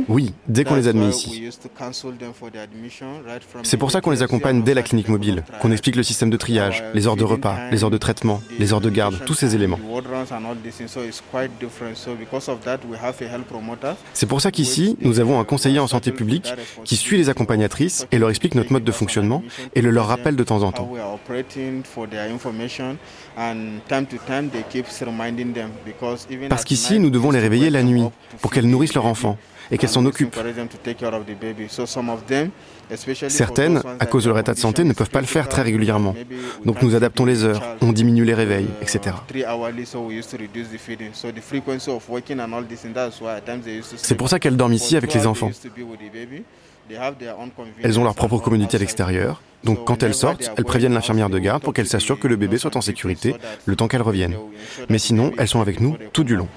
Oui, 0.07 0.33
dès 0.47 0.63
qu'on 0.63 0.75
les 0.75 0.87
admet 0.87 1.09
ici. 1.09 1.49
C'est 3.63 3.77
pour 3.77 3.91
ça 3.91 4.01
qu'on 4.01 4.11
les 4.11 4.21
accompagne 4.21 4.63
dès 4.63 4.73
la 4.73 4.81
clinique 4.81 5.09
mobile, 5.09 5.43
qu'on 5.61 5.71
explique 5.71 5.95
le 5.95 6.03
système 6.03 6.29
de 6.29 6.37
triage, 6.37 6.83
les 6.93 7.07
heures 7.07 7.15
de 7.15 7.23
repas, 7.23 7.57
les 7.71 7.83
heures 7.83 7.89
de 7.89 7.97
traitement, 7.97 8.41
les 8.59 8.73
heures 8.73 8.81
de 8.81 8.89
garde, 8.89 9.15
tous 9.25 9.33
ces 9.33 9.55
éléments. 9.55 9.79
C'est 14.13 14.25
pour 14.25 14.41
ça 14.41 14.51
qu'ici, 14.51 14.97
nous 15.01 15.19
avons 15.19 15.39
un 15.39 15.43
conseiller 15.43 15.79
en 15.79 15.87
santé 15.87 16.11
publique 16.11 16.53
qui 16.85 16.95
suit 16.95 17.17
les 17.17 17.29
accompagnatrices 17.29 18.07
et 18.11 18.19
leur 18.19 18.29
explique 18.29 18.55
notre 18.55 18.71
mode 18.71 18.83
de 18.83 18.91
fonctionnement 18.91 19.43
et 19.75 19.81
le 19.81 19.91
leur 19.91 20.07
rappelle 20.07 20.35
de 20.35 20.43
temps 20.43 20.63
en 20.63 20.71
temps. 20.71 20.89
Parce 26.49 26.63
qu'ici, 26.63 26.99
nous 26.99 27.09
devons 27.09 27.31
les 27.31 27.39
réveiller 27.39 27.69
la 27.69 27.83
nuit 27.83 28.03
pour 28.41 28.51
qu'elles 28.51 28.60
nourrissent 28.67 28.93
leur 28.93 29.05
enfant 29.05 29.37
et 29.71 29.77
qu'elles 29.77 29.89
s'en 29.89 30.05
occupent. 30.05 30.35
Certaines, 33.29 33.81
à 33.99 34.05
cause 34.05 34.25
de 34.25 34.29
leur 34.29 34.39
état 34.39 34.53
de 34.53 34.59
santé, 34.59 34.83
ne 34.83 34.93
peuvent 34.93 35.09
pas 35.09 35.21
le 35.21 35.27
faire 35.27 35.47
très 35.47 35.61
régulièrement. 35.61 36.13
Donc 36.65 36.81
nous 36.81 36.95
adaptons 36.95 37.25
les 37.25 37.43
heures, 37.43 37.61
on 37.81 37.93
diminue 37.93 38.25
les 38.25 38.33
réveils, 38.33 38.67
etc. 38.81 39.15
C'est 43.95 44.15
pour 44.15 44.29
ça 44.29 44.39
qu'elles 44.39 44.57
dorment 44.57 44.73
ici 44.73 44.97
avec 44.97 45.13
les 45.13 45.25
enfants. 45.25 45.51
Elles 47.81 47.99
ont 47.99 48.03
leur 48.03 48.15
propre 48.15 48.39
communauté 48.39 48.75
à 48.75 48.79
l'extérieur, 48.79 49.41
donc 49.63 49.85
quand 49.85 50.03
elles 50.03 50.13
sortent, 50.13 50.51
elles 50.57 50.65
préviennent 50.65 50.93
l'infirmière 50.93 51.29
de 51.29 51.39
garde 51.39 51.63
pour 51.63 51.73
qu'elle 51.73 51.87
s'assure 51.87 52.19
que 52.19 52.27
le 52.27 52.35
bébé 52.35 52.57
soit 52.57 52.75
en 52.75 52.81
sécurité 52.81 53.35
le 53.65 53.75
temps 53.77 53.87
qu'elles 53.87 54.01
reviennent. 54.01 54.35
Mais 54.89 54.97
sinon, 54.97 55.31
elles 55.37 55.47
sont 55.47 55.61
avec 55.61 55.79
nous 55.79 55.95
tout 56.11 56.25
du 56.25 56.35
long. 56.35 56.47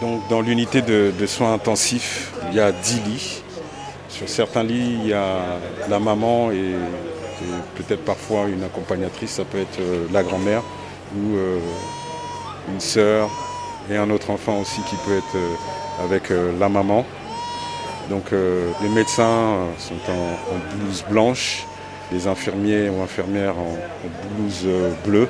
Donc 0.00 0.28
dans 0.28 0.40
l'unité 0.40 0.82
de, 0.82 1.26
soins 1.26 1.54
intensifs, 1.54 2.32
il 2.50 2.56
y 2.56 2.60
a 2.60 2.72
10 2.72 3.00
lits. 3.06 3.42
Sur 4.08 4.28
certains 4.28 4.62
lits, 4.62 4.98
il 5.02 5.08
y 5.08 5.12
a 5.12 5.58
la 5.88 5.98
maman 5.98 6.50
et, 6.50 6.74
peut-être 7.76 8.04
parfois 8.04 8.46
une 8.48 8.64
accompagnatrice, 8.64 9.32
ça 9.32 9.44
peut 9.44 9.60
être 9.60 9.78
euh, 9.78 10.06
la 10.10 10.22
grand-mère 10.22 10.62
ou 11.14 11.36
euh, 11.36 11.58
une 12.72 12.80
sœur 12.80 13.28
et 13.90 13.96
un 13.96 14.08
autre 14.08 14.30
enfant 14.30 14.60
aussi 14.60 14.80
qui 14.88 14.96
peut 15.04 15.18
être 15.18 15.36
euh, 15.36 16.04
avec 16.04 16.30
la 16.58 16.68
maman. 16.68 17.04
Donc 18.08 18.30
les 18.30 18.88
médecins 18.88 19.66
sont 19.78 19.94
en, 20.12 20.76
blouse 20.76 21.04
blanche, 21.10 21.66
les 22.12 22.28
infirmiers 22.28 22.88
ou 22.88 23.02
infirmières 23.02 23.58
en, 23.58 23.76
blouse 24.36 24.66
bleue. 25.04 25.28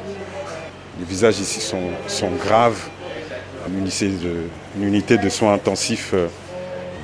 Les 0.98 1.04
visages 1.04 1.38
ici 1.38 1.60
sont 1.60 2.30
graves. 2.38 2.88
Une 3.68 4.82
unité 4.82 5.18
de, 5.18 5.28
soins 5.28 5.54
intensifs, 5.54 6.12
euh, 6.14 6.28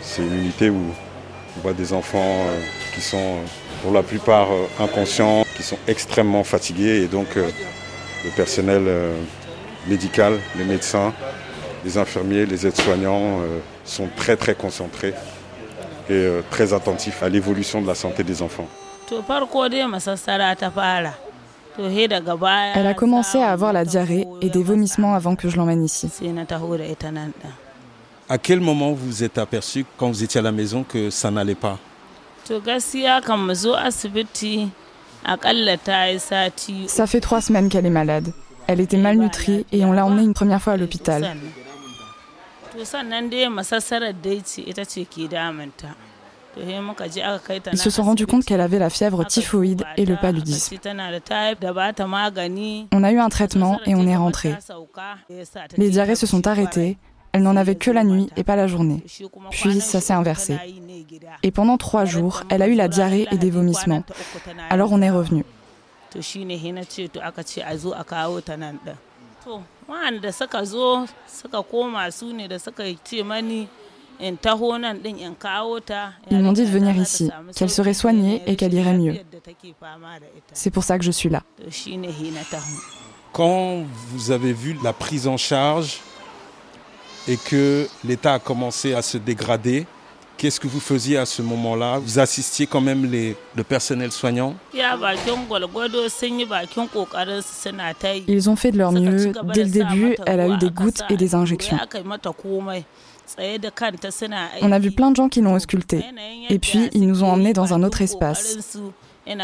c'est 0.00 0.22
une 0.22 0.34
unité 0.34 0.70
où 0.70 0.80
on 1.56 1.60
voit 1.60 1.72
des 1.72 1.92
enfants 1.92 2.20
euh, 2.46 2.60
qui 2.94 3.00
sont 3.00 3.18
euh, 3.18 3.44
pour 3.82 3.92
la 3.92 4.02
plupart 4.02 4.48
inconscients, 4.78 5.44
qui 5.56 5.62
sont 5.64 5.78
extrêmement 5.88 6.44
fatigués. 6.44 7.02
Et 7.02 7.08
donc 7.08 7.34
le 7.34 8.30
personnel 8.36 8.82
médical, 9.88 10.38
les 10.56 10.64
médecins, 10.64 11.12
les 11.84 11.98
infirmiers, 11.98 12.46
les 12.46 12.64
aides-soignants 12.64 13.40
sont 13.84 14.08
très 14.16 14.36
très 14.36 14.54
concentrés 14.54 15.14
et 16.08 16.28
très 16.50 16.72
attentifs 16.72 17.24
à 17.24 17.28
l'évolution 17.28 17.82
de 17.82 17.88
la 17.88 17.96
santé 17.96 18.22
des 18.22 18.40
enfants. 18.40 18.68
Elle 21.78 22.86
a 22.86 22.94
commencé 22.94 23.38
à 23.38 23.50
avoir 23.50 23.72
la 23.72 23.84
diarrhée 23.84 24.26
et 24.40 24.50
des 24.50 24.62
vomissements 24.62 25.14
avant 25.14 25.36
que 25.36 25.48
je 25.48 25.56
l'emmène 25.56 25.84
ici. 25.84 26.10
À 28.28 28.38
quel 28.38 28.60
moment 28.60 28.92
vous 28.92 29.24
êtes 29.24 29.38
aperçu 29.38 29.84
quand 29.96 30.08
vous 30.08 30.22
étiez 30.22 30.38
à 30.40 30.42
la 30.42 30.52
maison 30.52 30.84
que 30.84 31.10
ça 31.10 31.30
n'allait 31.30 31.54
pas? 31.54 31.78
Ça 36.88 37.06
fait 37.06 37.20
trois 37.20 37.40
semaines 37.40 37.68
qu'elle 37.68 37.86
est 37.86 37.90
malade. 37.90 38.32
Elle 38.66 38.80
était 38.80 38.96
malnutrie 38.96 39.66
et 39.72 39.84
on 39.84 39.92
l'a 39.92 40.04
emmenée 40.06 40.22
une 40.24 40.34
première 40.34 40.60
fois 40.60 40.74
à 40.74 40.76
l'hôpital. 40.76 41.36
Ils 46.56 47.78
se 47.78 47.90
sont 47.90 48.02
rendus 48.02 48.26
compte 48.26 48.44
qu'elle 48.44 48.60
avait 48.60 48.78
la 48.78 48.90
fièvre 48.90 49.24
typhoïde 49.24 49.84
et 49.96 50.04
le 50.04 50.16
paludisme. 50.16 50.76
On 52.92 53.04
a 53.04 53.12
eu 53.12 53.18
un 53.18 53.28
traitement 53.28 53.80
et 53.86 53.94
on 53.94 54.06
est 54.06 54.16
rentré. 54.16 54.54
Les 55.76 55.90
diarrhées 55.90 56.14
se 56.16 56.26
sont 56.26 56.46
arrêtées. 56.46 56.98
Elle 57.32 57.42
n'en 57.42 57.56
avait 57.56 57.76
que 57.76 57.90
la 57.90 58.04
nuit 58.04 58.28
et 58.36 58.44
pas 58.44 58.56
la 58.56 58.66
journée. 58.66 59.02
Puis 59.50 59.80
ça 59.80 60.00
s'est 60.00 60.12
inversé. 60.12 60.58
Et 61.42 61.50
pendant 61.50 61.78
trois 61.78 62.04
jours, 62.04 62.42
elle 62.50 62.60
a 62.60 62.68
eu 62.68 62.74
la 62.74 62.88
diarrhée 62.88 63.26
et 63.30 63.38
des 63.38 63.50
vomissements. 63.50 64.04
Alors 64.68 64.92
on 64.92 65.00
est 65.00 65.10
revenu. 65.10 65.44
Ils 76.30 76.38
m'ont 76.38 76.52
dit 76.52 76.64
de 76.64 76.70
venir 76.70 76.96
ici, 76.96 77.30
qu'elle 77.56 77.70
serait 77.70 77.94
soignée 77.94 78.42
et 78.46 78.56
qu'elle 78.56 78.74
irait 78.74 78.96
mieux. 78.96 79.16
C'est 80.52 80.70
pour 80.70 80.84
ça 80.84 80.98
que 80.98 81.04
je 81.04 81.10
suis 81.10 81.28
là. 81.28 81.42
Quand 83.32 83.82
vous 84.08 84.30
avez 84.30 84.52
vu 84.52 84.76
la 84.82 84.92
prise 84.92 85.26
en 85.26 85.36
charge 85.36 86.00
et 87.26 87.36
que 87.36 87.88
l'État 88.04 88.34
a 88.34 88.38
commencé 88.38 88.94
à 88.94 89.02
se 89.02 89.16
dégrader, 89.16 89.86
Qu'est-ce 90.42 90.58
que 90.58 90.66
vous 90.66 90.80
faisiez 90.80 91.18
à 91.18 91.24
ce 91.24 91.40
moment-là? 91.40 92.00
Vous 92.00 92.18
assistiez 92.18 92.66
quand 92.66 92.80
même 92.80 93.08
les, 93.08 93.36
le 93.54 93.62
personnel 93.62 94.10
soignant? 94.10 94.56
Ils 98.26 98.50
ont 98.50 98.56
fait 98.56 98.72
de 98.72 98.78
leur 98.78 98.90
mieux. 98.90 99.32
Dès 99.54 99.62
le 99.62 99.70
début, 99.70 100.16
elle 100.26 100.40
a 100.40 100.48
eu 100.48 100.58
des 100.58 100.70
gouttes 100.70 101.02
et 101.08 101.16
des 101.16 101.36
injections. 101.36 101.78
On 104.62 104.72
a 104.72 104.78
vu 104.78 104.90
plein 104.90 105.10
de 105.10 105.16
gens 105.16 105.28
qui 105.28 105.40
l'ont 105.40 105.54
auscultée. 105.54 106.04
Et 106.48 106.58
puis, 106.58 106.90
ils 106.92 107.06
nous 107.06 107.24
ont 107.24 107.28
emmenés 107.28 107.52
dans 107.52 107.72
un 107.72 107.82
autre 107.82 108.02
espace. 108.02 108.78
Elle 109.24 109.40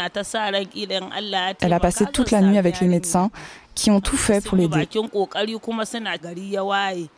a 1.73 1.79
passé 1.79 2.05
toute 2.11 2.31
la 2.31 2.41
nuit 2.41 2.57
avec 2.57 2.79
les 2.81 2.87
médecins 2.87 3.31
qui 3.75 3.89
ont 3.91 4.01
tout 4.01 4.17
fait 4.17 4.43
pour 4.43 4.57
l'aider. 4.57 4.87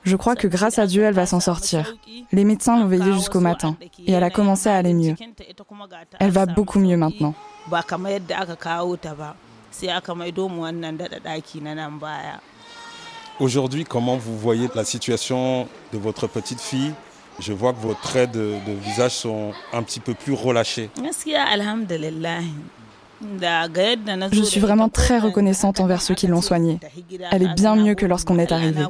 Je 0.03 0.15
crois 0.15 0.36
que 0.36 0.48
grâce 0.48 0.77
à 0.77 0.86
Dieu, 0.86 1.01
elle 1.03 1.15
va 1.15 1.25
s'en 1.25 1.39
sortir. 1.39 1.96
Les 2.32 2.44
médecins 2.44 2.80
l'ont 2.80 2.86
veillée 2.88 3.13
jusqu'au 3.13 3.39
matin 3.39 3.75
et 4.06 4.12
elle 4.12 4.24
a 4.24 4.30
commencé 4.30 4.70
à 4.70 4.75
aller 4.77 4.94
mieux. 4.94 5.15
Elle 6.20 6.32
va 6.32 6.46
beaucoup 6.46 6.80
mieux 6.80 6.98
maintenant. 6.98 7.34
Aujourd'hui, 13.41 13.86
comment 13.86 14.17
vous 14.17 14.38
voyez 14.38 14.69
la 14.75 14.86
situation 14.86 15.67
de 15.91 15.98
votre 15.98 16.27
petite 16.27 16.62
fille? 16.62 16.93
Je 17.39 17.53
vois 17.53 17.74
que 17.74 17.79
vos 17.79 17.95
traits 17.95 18.31
de, 18.31 18.53
visage 18.83 19.15
sont 19.15 19.51
un 19.74 19.81
petit 19.81 20.00
peu 20.00 20.13
plus 20.13 20.33
relâchés. 20.33 20.91
Je 24.31 24.43
suis 24.43 24.60
vraiment 24.60 24.89
très 24.89 25.17
reconnaissante 25.17 25.79
envers 25.79 26.03
ceux 26.03 26.13
qui 26.13 26.27
l'ont 26.27 26.43
soignée. 26.43 26.79
Elle 27.31 27.41
est 27.41 27.55
bien 27.55 27.75
mieux 27.75 27.95
que 27.95 28.05
lorsqu'on 28.05 28.38
est 28.38 28.51
arrivé. 28.51 28.83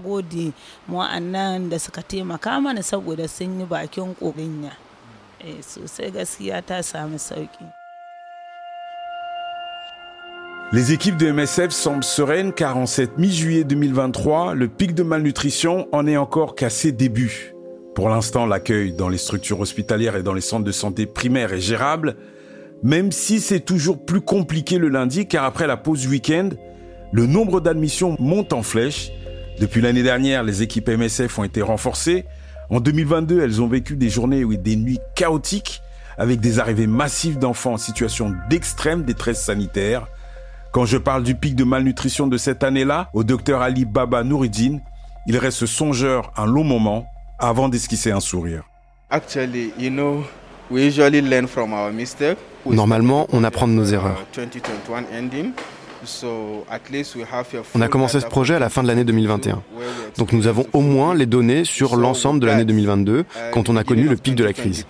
Les 10.73 10.93
équipes 10.93 11.17
de 11.17 11.29
MSF 11.29 11.71
semblent 11.71 12.01
sereines 12.01 12.53
car 12.53 12.77
en 12.77 12.85
cette 12.85 13.17
mi-juillet 13.17 13.65
2023, 13.65 14.55
le 14.55 14.69
pic 14.69 14.95
de 14.95 15.03
malnutrition 15.03 15.89
en 15.91 16.07
est 16.07 16.15
encore 16.15 16.55
qu'à 16.55 16.69
ses 16.69 16.93
débuts. 16.93 17.53
Pour 17.93 18.07
l'instant, 18.07 18.45
l'accueil 18.45 18.93
dans 18.93 19.09
les 19.09 19.17
structures 19.17 19.59
hospitalières 19.59 20.15
et 20.15 20.23
dans 20.23 20.33
les 20.33 20.39
centres 20.39 20.63
de 20.63 20.71
santé 20.71 21.05
primaires 21.07 21.51
est 21.51 21.59
gérable, 21.59 22.15
même 22.83 23.11
si 23.11 23.41
c'est 23.41 23.59
toujours 23.59 24.05
plus 24.05 24.21
compliqué 24.21 24.77
le 24.77 24.87
lundi 24.87 25.27
car 25.27 25.43
après 25.43 25.67
la 25.67 25.75
pause 25.75 26.07
week-end, 26.07 26.51
le 27.11 27.25
nombre 27.25 27.59
d'admissions 27.59 28.15
monte 28.17 28.53
en 28.53 28.63
flèche. 28.63 29.11
Depuis 29.59 29.81
l'année 29.81 30.03
dernière, 30.03 30.41
les 30.41 30.61
équipes 30.61 30.87
MSF 30.87 31.37
ont 31.37 31.43
été 31.43 31.61
renforcées. 31.61 32.23
En 32.69 32.79
2022, 32.79 33.41
elles 33.41 33.61
ont 33.61 33.67
vécu 33.67 33.97
des 33.97 34.07
journées 34.07 34.45
et 34.49 34.57
des 34.57 34.77
nuits 34.77 34.99
chaotiques 35.15 35.81
avec 36.17 36.39
des 36.39 36.59
arrivées 36.59 36.87
massives 36.87 37.39
d'enfants 37.39 37.73
en 37.73 37.77
situation 37.77 38.33
d'extrême 38.49 39.03
détresse 39.03 39.43
sanitaire. 39.43 40.07
Quand 40.71 40.85
je 40.85 40.97
parle 40.97 41.23
du 41.23 41.35
pic 41.35 41.55
de 41.55 41.65
malnutrition 41.65 42.27
de 42.27 42.37
cette 42.37 42.63
année-là, 42.63 43.09
au 43.13 43.25
docteur 43.25 43.61
Ali 43.61 43.83
Baba 43.83 44.23
Nouridine, 44.23 44.81
il 45.27 45.37
reste 45.37 45.65
songeur 45.65 46.31
un 46.37 46.45
long 46.45 46.63
moment 46.63 47.05
avant 47.39 47.67
d'esquisser 47.67 48.11
un 48.11 48.21
sourire. 48.21 48.63
Normalement, 52.65 53.27
on 53.33 53.43
apprend 53.43 53.67
de 53.67 53.73
nos 53.73 53.83
erreurs. 53.83 54.23
On 57.75 57.81
a 57.81 57.87
commencé 57.87 58.19
ce 58.19 58.25
projet 58.25 58.55
à 58.55 58.59
la 58.59 58.69
fin 58.69 58.83
de 58.83 58.87
l'année 58.87 59.03
2021. 59.03 59.61
Donc 60.17 60.33
nous 60.33 60.47
avons 60.47 60.65
au 60.73 60.81
moins 60.81 61.13
les 61.13 61.25
données 61.25 61.63
sur 61.65 61.95
l'ensemble 61.95 62.39
de 62.39 62.47
l'année 62.47 62.65
2022 62.65 63.25
quand 63.51 63.69
on 63.69 63.75
a 63.75 63.83
connu 63.83 64.07
le 64.07 64.15
pic 64.15 64.35
de 64.35 64.43
la 64.43 64.53
crise. 64.53 64.85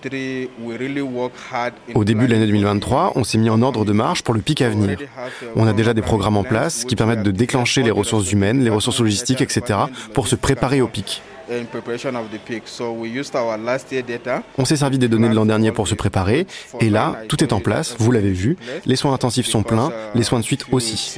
Au 1.93 2.03
début 2.03 2.27
de 2.27 2.31
l'année 2.31 2.47
2023, 2.47 3.13
on 3.15 3.23
s'est 3.23 3.37
mis 3.37 3.49
en 3.49 3.61
ordre 3.61 3.85
de 3.85 3.91
marche 3.91 4.23
pour 4.23 4.33
le 4.33 4.41
pic 4.41 4.61
à 4.61 4.69
venir. 4.69 4.97
On 5.55 5.67
a 5.67 5.73
déjà 5.73 5.93
des 5.93 6.01
programmes 6.01 6.37
en 6.37 6.43
place 6.43 6.85
qui 6.85 6.95
permettent 6.95 7.23
de 7.23 7.31
déclencher 7.31 7.83
les 7.83 7.91
ressources 7.91 8.31
humaines, 8.31 8.63
les 8.63 8.69
ressources 8.69 8.99
logistiques, 8.99 9.41
etc. 9.41 9.79
pour 10.13 10.27
se 10.27 10.35
préparer 10.35 10.81
au 10.81 10.87
pic. 10.87 11.21
On 14.57 14.65
s'est 14.65 14.77
servi 14.77 14.97
des 14.97 15.07
données 15.07 15.29
de 15.29 15.35
l'an 15.35 15.45
dernier 15.45 15.71
pour 15.71 15.87
se 15.87 15.95
préparer. 15.95 16.47
et 16.79 16.89
là, 16.89 17.23
tout 17.27 17.43
est 17.43 17.53
en 17.53 17.59
place, 17.59 17.95
vous 17.99 18.11
l'avez 18.11 18.31
vu, 18.31 18.57
les 18.85 18.95
soins 18.95 19.13
intensifs 19.13 19.47
sont 19.47 19.63
pleins, 19.63 19.89
uh, 19.89 20.17
les 20.17 20.23
soins 20.23 20.39
de 20.39 20.45
suite 20.45 20.65
aussi. 20.71 21.13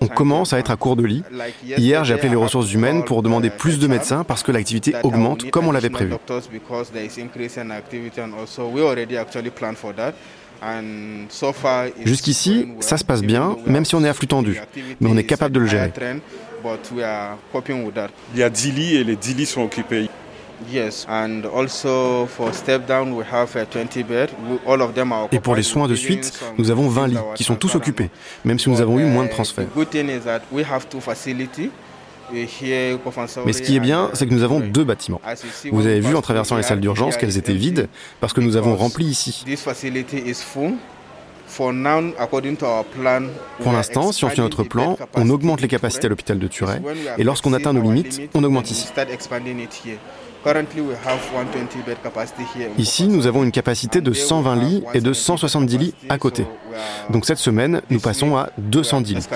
On 0.00 0.06
commence 0.14 0.52
à 0.52 0.58
être 0.58 0.70
à 0.70 0.76
court 0.76 0.96
de 0.96 1.04
lit. 1.04 1.22
Hier, 1.64 2.04
j'ai 2.04 2.14
appelé 2.14 2.30
les 2.30 2.36
ressources 2.36 2.72
humaines 2.72 3.04
pour 3.04 3.22
demander 3.22 3.50
plus 3.50 3.78
de 3.78 3.86
médecins 3.86 4.24
parce 4.24 4.42
que 4.42 4.52
l'activité 4.52 4.94
augmente 5.02 5.50
comme 5.50 5.68
on 5.68 5.72
l'avait 5.72 5.90
prévu. 5.90 6.14
Jusqu'ici, 12.04 12.68
ça 12.80 12.96
se 12.96 13.04
passe 13.04 13.22
bien, 13.22 13.56
même 13.66 13.84
si 13.84 13.94
on 13.94 14.04
est 14.04 14.08
à 14.08 14.14
flux 14.14 14.26
tendu, 14.26 14.58
mais 15.00 15.10
on 15.10 15.16
est 15.16 15.24
capable 15.24 15.54
de 15.54 15.60
le 15.60 15.66
gérer. 15.66 15.92
Il 18.34 18.40
y 18.40 18.42
a 18.42 18.50
10 18.50 18.72
lits 18.72 18.96
et 18.96 19.04
les 19.04 19.16
10 19.16 19.34
lits 19.34 19.46
sont 19.46 19.62
occupés. 19.62 20.08
Et 25.32 25.40
pour 25.40 25.54
les 25.54 25.62
soins 25.62 25.88
de 25.88 25.94
suite, 25.94 26.40
nous 26.58 26.70
avons 26.70 26.88
20 26.88 27.06
lits 27.08 27.16
qui 27.34 27.44
sont 27.44 27.56
tous 27.56 27.74
occupés, 27.74 28.10
même 28.44 28.58
si 28.58 28.70
nous 28.70 28.80
avons 28.80 28.98
eu 28.98 29.04
moins 29.04 29.24
de 29.24 29.30
transferts. 29.30 29.66
Mais 32.32 33.52
ce 33.52 33.62
qui 33.62 33.76
est 33.76 33.80
bien, 33.80 34.10
c'est 34.14 34.26
que 34.26 34.32
nous 34.32 34.42
avons 34.42 34.60
deux 34.60 34.84
bâtiments. 34.84 35.20
Vous 35.70 35.86
avez 35.86 36.00
vu 36.00 36.16
en 36.16 36.22
traversant 36.22 36.56
les 36.56 36.62
salles 36.62 36.80
d'urgence 36.80 37.16
qu'elles 37.16 37.36
étaient 37.36 37.52
vides 37.52 37.88
parce 38.20 38.32
que 38.32 38.40
nous 38.40 38.56
avons 38.56 38.76
rempli 38.76 39.04
ici. 39.04 39.44
Pour 43.62 43.72
l'instant, 43.72 44.12
si 44.12 44.24
on 44.24 44.30
suit 44.30 44.40
notre 44.40 44.64
plan, 44.64 44.96
on 45.14 45.30
augmente 45.30 45.60
les 45.60 45.68
capacités 45.68 46.06
à 46.06 46.08
l'hôpital 46.08 46.38
de 46.38 46.48
Turet 46.48 46.80
et 47.18 47.24
lorsqu'on 47.24 47.52
atteint 47.52 47.72
nos 47.72 47.82
limites, 47.82 48.20
on 48.34 48.42
augmente 48.44 48.70
ici. 48.70 48.88
Ici, 52.76 53.08
nous 53.08 53.26
avons 53.26 53.44
une 53.44 53.50
capacité 53.50 54.00
de 54.02 54.12
120 54.12 54.56
lits 54.56 54.84
et 54.92 55.00
de 55.00 55.12
170 55.14 55.78
lits 55.78 55.94
à 56.10 56.18
côté. 56.18 56.46
Donc 57.08 57.24
cette 57.24 57.38
semaine, 57.38 57.80
nous 57.88 58.00
passons 58.00 58.36
à 58.36 58.50
210 58.58 59.14
lits. 59.14 59.26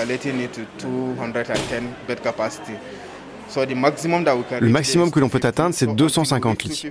Le 4.59 4.69
maximum 4.69 5.11
que 5.11 5.19
l'on 5.19 5.29
peut 5.29 5.39
atteindre, 5.43 5.73
c'est 5.75 5.87
250 5.87 6.63
lits. 6.63 6.83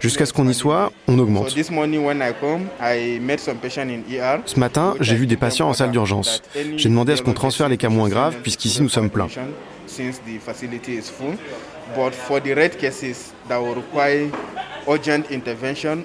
Jusqu'à 0.00 0.26
ce 0.26 0.32
qu'on 0.32 0.48
y 0.48 0.54
soit, 0.54 0.92
on 1.08 1.18
augmente. 1.18 1.54
Ce 4.46 4.60
matin, 4.60 4.94
j'ai 5.00 5.16
vu 5.16 5.26
des 5.26 5.36
patients 5.36 5.68
en 5.68 5.72
salle 5.74 5.90
d'urgence. 5.90 6.42
J'ai 6.76 6.88
demandé 6.88 7.12
à 7.12 7.16
ce 7.16 7.22
qu'on 7.22 7.32
transfère 7.32 7.68
les 7.68 7.76
cas 7.76 7.88
moins 7.88 8.08
graves, 8.08 8.36
puisqu'ici 8.42 8.82
nous 8.82 8.88
sommes 8.88 9.10
pleins. 9.10 9.28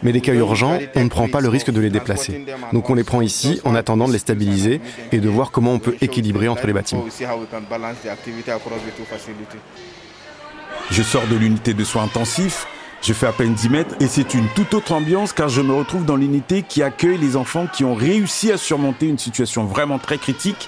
Mais 0.03 0.11
les 0.11 0.21
cas 0.21 0.33
urgents, 0.33 0.77
on 0.95 1.03
ne 1.03 1.09
prend 1.09 1.27
pas 1.27 1.41
le 1.41 1.49
risque 1.49 1.71
de 1.71 1.79
les 1.79 1.89
déplacer. 1.89 2.45
Donc 2.73 2.89
on 2.89 2.93
les 2.95 3.03
prend 3.03 3.21
ici 3.21 3.61
en 3.63 3.75
attendant 3.75 4.07
de 4.07 4.13
les 4.13 4.19
stabiliser 4.19 4.81
et 5.11 5.19
de 5.19 5.29
voir 5.29 5.51
comment 5.51 5.73
on 5.73 5.79
peut 5.79 5.95
équilibrer 6.01 6.47
entre 6.47 6.67
les 6.67 6.73
bâtiments. 6.73 7.05
Je 10.91 11.03
sors 11.03 11.27
de 11.27 11.35
l'unité 11.35 11.73
de 11.73 11.83
soins 11.83 12.03
intensifs, 12.03 12.65
je 13.01 13.13
fais 13.13 13.27
à 13.27 13.31
peine 13.31 13.53
10 13.53 13.69
mètres 13.69 13.95
et 13.99 14.07
c'est 14.07 14.33
une 14.33 14.47
toute 14.55 14.73
autre 14.73 14.91
ambiance 14.91 15.33
car 15.33 15.49
je 15.49 15.61
me 15.61 15.73
retrouve 15.73 16.03
dans 16.03 16.15
l'unité 16.15 16.63
qui 16.63 16.83
accueille 16.83 17.17
les 17.17 17.35
enfants 17.35 17.67
qui 17.71 17.85
ont 17.85 17.95
réussi 17.95 18.51
à 18.51 18.57
surmonter 18.57 19.07
une 19.07 19.17
situation 19.17 19.65
vraiment 19.65 19.99
très 19.99 20.17
critique 20.17 20.67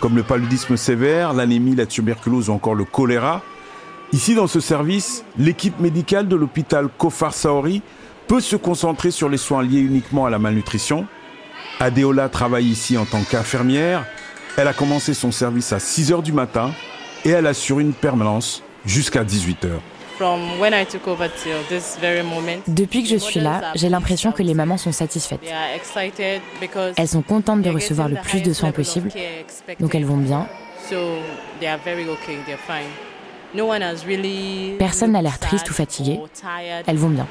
comme 0.00 0.16
le 0.16 0.24
paludisme 0.24 0.76
sévère, 0.76 1.32
l'anémie, 1.32 1.76
la 1.76 1.86
tuberculose 1.86 2.48
ou 2.48 2.52
encore 2.52 2.74
le 2.74 2.84
choléra 2.84 3.42
Ici, 4.12 4.34
dans 4.34 4.46
ce 4.46 4.60
service, 4.60 5.24
l'équipe 5.38 5.80
médicale 5.80 6.28
de 6.28 6.36
l'hôpital 6.36 6.88
Kofar 6.98 7.32
Saori 7.32 7.80
peut 8.28 8.40
se 8.40 8.56
concentrer 8.56 9.10
sur 9.10 9.30
les 9.30 9.38
soins 9.38 9.62
liés 9.62 9.80
uniquement 9.80 10.26
à 10.26 10.30
la 10.30 10.38
malnutrition. 10.38 11.06
Adeola 11.80 12.28
travaille 12.28 12.66
ici 12.66 12.98
en 12.98 13.06
tant 13.06 13.22
qu'infirmière. 13.22 14.04
Elle 14.58 14.68
a 14.68 14.74
commencé 14.74 15.14
son 15.14 15.32
service 15.32 15.72
à 15.72 15.80
6 15.80 16.12
heures 16.12 16.22
du 16.22 16.32
matin 16.32 16.72
et 17.24 17.30
elle 17.30 17.46
assure 17.46 17.80
une 17.80 17.94
permanence 17.94 18.62
jusqu'à 18.84 19.24
18 19.24 19.64
heures. 19.64 19.80
Depuis 22.68 23.02
que 23.02 23.08
je 23.08 23.16
suis 23.16 23.40
là, 23.40 23.72
j'ai 23.74 23.88
l'impression 23.88 24.30
que 24.30 24.42
les 24.42 24.52
mamans 24.52 24.76
sont 24.76 24.92
satisfaites. 24.92 25.40
Elles 26.96 27.08
sont 27.08 27.22
contentes 27.22 27.62
de 27.62 27.70
recevoir 27.70 28.10
le 28.10 28.16
plus 28.22 28.42
de 28.42 28.52
soins 28.52 28.72
possible, 28.72 29.10
donc 29.80 29.94
elles 29.94 30.04
vont 30.04 30.18
bien. 30.18 30.46
Personne 34.78 35.12
n'a 35.12 35.22
l'air 35.22 35.38
triste 35.38 35.68
ou 35.70 35.74
fatigué. 35.74 36.20
Elles 36.86 36.96
vont 36.96 37.10
bien. 37.10 37.26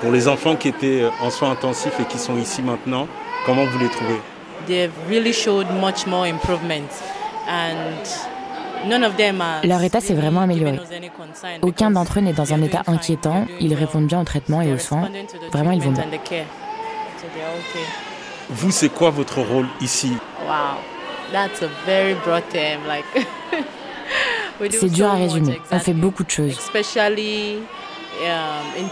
Pour 0.00 0.10
les 0.10 0.28
enfants 0.28 0.56
qui 0.56 0.68
étaient 0.68 1.02
euh, 1.02 1.10
en 1.20 1.30
soins 1.30 1.50
intensifs 1.50 1.98
et 2.00 2.04
qui 2.04 2.18
sont 2.18 2.36
ici 2.38 2.62
maintenant, 2.62 3.06
comment 3.44 3.64
vous 3.64 3.78
les 3.78 3.88
trouvez? 3.88 4.20
Leur 9.64 9.82
état 9.82 10.00
s'est 10.00 10.14
vraiment 10.14 10.40
amélioré. 10.40 10.80
Aucun 11.62 11.90
d'entre 11.90 12.18
eux 12.18 12.22
n'est 12.22 12.32
dans 12.32 12.54
un 12.54 12.62
état 12.62 12.82
inquiétant. 12.86 13.46
Ils 13.60 13.74
répondent 13.74 14.06
bien 14.06 14.20
au 14.20 14.24
traitement 14.24 14.62
et 14.62 14.72
aux 14.72 14.78
soins. 14.78 15.08
Vraiment, 15.52 15.72
ils 15.72 15.82
vont 15.82 15.92
bien. 15.92 16.06
Vous, 18.48 18.70
c'est 18.70 18.88
quoi 18.88 19.10
votre 19.10 19.40
rôle 19.42 19.66
ici? 19.80 20.16
C'est 24.70 24.90
dur 24.90 25.06
à 25.06 25.14
résumer. 25.14 25.60
On 25.70 25.78
fait 25.78 25.92
beaucoup 25.92 26.24
de 26.24 26.30
choses. 26.30 26.58
Um, 28.22 28.88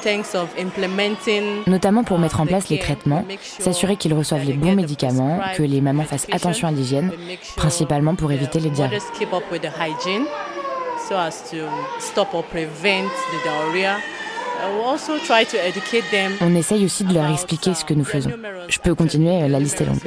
Notamment 1.67 2.03
pour 2.03 2.19
mettre 2.19 2.41
en 2.41 2.47
place 2.47 2.71
les 2.71 2.79
traitements, 2.79 3.25
s'assurer 3.59 3.97
qu'ils 3.97 4.15
reçoivent 4.15 4.45
les 4.45 4.55
bons 4.55 4.75
médicaments, 4.75 5.41
que 5.55 5.63
les 5.63 5.81
mamans 5.83 6.05
fassent 6.05 6.27
attention 6.33 6.69
à 6.69 6.71
l'hygiène, 6.71 7.13
principalement 7.57 8.15
pour 8.15 8.33
éviter 8.33 8.61
les 8.61 8.71
diarrhées. 8.71 8.99
On 16.41 16.55
essaye 16.55 16.85
aussi 16.85 17.05
de 17.05 17.15
leur 17.15 17.31
expliquer 17.31 17.75
ce 17.75 17.85
que 17.85 17.95
nous 17.95 18.05
faisons. 18.05 18.31
Je 18.69 18.79
peux 18.79 18.95
continuer, 18.95 19.47
la 19.47 19.61
liste 19.61 19.81
est 19.83 19.87
longue. 19.87 20.01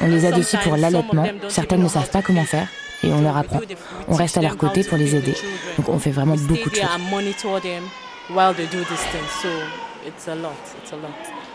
On 0.00 0.06
les 0.06 0.26
aide 0.26 0.38
aussi 0.38 0.56
pour 0.58 0.76
l'allaitement. 0.76 1.26
Certaines 1.48 1.82
ne 1.82 1.88
savent 1.88 2.10
pas 2.10 2.22
comment 2.22 2.44
faire 2.44 2.66
et 3.02 3.12
on 3.12 3.20
leur 3.20 3.36
apprend. 3.36 3.60
On 4.08 4.14
reste 4.14 4.36
à 4.38 4.42
leur 4.42 4.56
côté 4.56 4.84
pour 4.84 4.98
les 4.98 5.14
aider. 5.14 5.34
Donc 5.78 5.88
on 5.88 5.98
fait 5.98 6.10
vraiment 6.10 6.36
beaucoup 6.36 6.70
de 6.70 6.74
choses. 6.74 6.84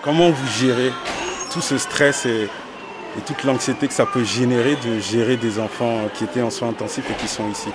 Comment 0.01 0.29
vous 0.29 0.47
gérez 0.60 0.91
tout 1.51 1.62
ce 1.62 1.77
stress 1.77 2.25
et, 2.25 2.49
toute 3.25 3.43
l'anxiété 3.45 3.88
que 3.88 3.93
ça 3.93 4.05
peut 4.05 4.23
générer 4.23 4.75
de 4.86 4.99
gérer 4.99 5.38
des 5.38 5.60
enfants 5.60 6.01
qui 6.13 6.23
étaient 6.23 6.43
en 6.43 6.51
soins 6.51 6.69
intensifs 6.69 7.10
et 7.10 7.15
qui 7.15 7.27
sont 7.27 7.49
ici? 7.49 7.69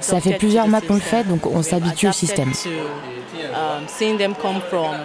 Ça 0.00 0.20
fait 0.20 0.38
plusieurs 0.38 0.66
mois 0.66 0.80
qu'on 0.80 0.94
le 0.94 1.00
fait, 1.00 1.22
donc 1.24 1.46
on 1.46 1.62
s'habitue 1.62 2.08
au 2.08 2.12
système. 2.12 2.50
Um, 3.54 3.86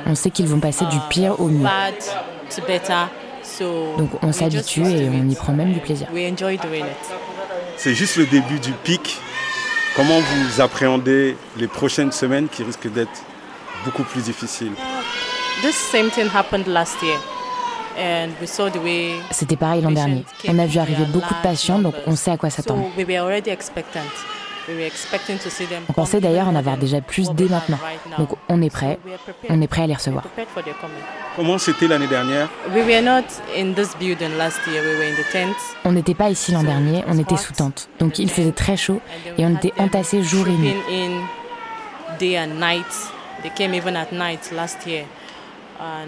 on 0.07 0.15
sait 0.15 0.31
qu'ils 0.31 0.47
vont 0.47 0.59
passer 0.59 0.85
du 0.85 0.97
pire 1.09 1.39
au 1.39 1.47
mieux. 1.47 1.67
Donc 3.97 4.09
on 4.21 4.31
s'habitue 4.31 4.81
et 4.81 5.09
on 5.09 5.29
y 5.29 5.35
prend 5.35 5.53
même 5.53 5.73
du 5.73 5.79
plaisir. 5.79 6.07
C'est 7.77 7.93
juste 7.93 8.17
le 8.17 8.25
début 8.25 8.59
du 8.59 8.71
pic. 8.71 9.19
Comment 9.95 10.19
vous 10.19 10.61
appréhendez 10.61 11.37
les 11.57 11.67
prochaines 11.67 12.11
semaines 12.11 12.47
qui 12.49 12.63
risquent 12.63 12.91
d'être 12.91 13.23
beaucoup 13.85 14.03
plus 14.03 14.21
difficiles? 14.23 14.71
C'était 19.31 19.55
pareil 19.55 19.81
l'an 19.81 19.91
dernier. 19.91 20.25
On 20.47 20.57
a 20.57 20.65
vu 20.65 20.79
arriver 20.79 21.05
beaucoup 21.05 21.33
de 21.33 21.41
patients, 21.43 21.77
donc 21.79 21.93
on 22.07 22.15
sait 22.15 22.31
à 22.31 22.37
quoi 22.37 22.49
s'attendre. 22.49 22.89
On 25.89 25.93
pensait 25.93 26.19
d'ailleurs 26.21 26.47
en 26.47 26.55
avoir 26.55 26.77
déjà 26.77 27.01
plus 27.01 27.29
dès 27.31 27.45
maintenant. 27.45 27.79
Donc 28.17 28.29
on 28.49 28.61
est 28.61 28.69
prêt, 28.69 28.99
on 29.49 29.61
est 29.61 29.67
prêt 29.67 29.83
à 29.83 29.87
les 29.87 29.93
recevoir. 29.93 30.23
Comment 31.35 31.57
c'était 31.57 31.87
l'année 31.87 32.07
dernière 32.07 32.49
On 35.85 35.91
n'était 35.91 36.13
pas 36.13 36.29
ici 36.29 36.51
l'an 36.51 36.63
dernier, 36.63 37.03
on 37.07 37.17
était 37.17 37.37
sous 37.37 37.53
tente. 37.53 37.89
Donc 37.99 38.19
il 38.19 38.29
faisait 38.29 38.51
très 38.51 38.77
chaud 38.77 39.01
et 39.37 39.45
on 39.45 39.55
était 39.55 39.73
entassés 39.77 40.23
jour 40.23 40.47
et 40.47 40.51
nuit. 40.51 40.75
Uh, 45.83 46.05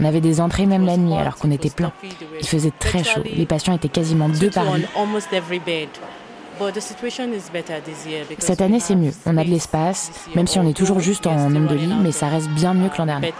On 0.00 0.04
avait 0.04 0.20
des 0.22 0.40
entrées 0.40 0.64
même 0.64 0.86
la 0.86 0.96
nuit 0.96 1.14
alors 1.14 1.36
qu'on 1.36 1.50
était 1.50 1.68
plein. 1.68 1.92
Il 2.40 2.46
faisait 2.46 2.72
très 2.78 3.04
chaud. 3.04 3.20
Les 3.24 3.44
patients 3.44 3.74
étaient 3.74 3.88
quasiment 3.88 4.30
deux 4.30 4.50
par 4.50 4.74
lit. 4.74 4.86
Cette 8.38 8.60
année, 8.62 8.80
c'est 8.80 8.94
mieux. 8.94 9.12
On 9.26 9.36
a 9.36 9.44
de 9.44 9.50
l'espace, 9.50 10.10
même 10.34 10.46
si 10.46 10.58
on 10.58 10.66
est 10.66 10.72
toujours 10.72 11.00
juste 11.00 11.26
en 11.26 11.50
nombre 11.50 11.68
de 11.68 11.74
lits, 11.74 11.92
mais 12.02 12.12
ça 12.12 12.28
reste 12.28 12.48
bien 12.50 12.72
mieux 12.72 12.88
que 12.88 12.96
l'an 12.98 13.06
dernier. 13.06 13.34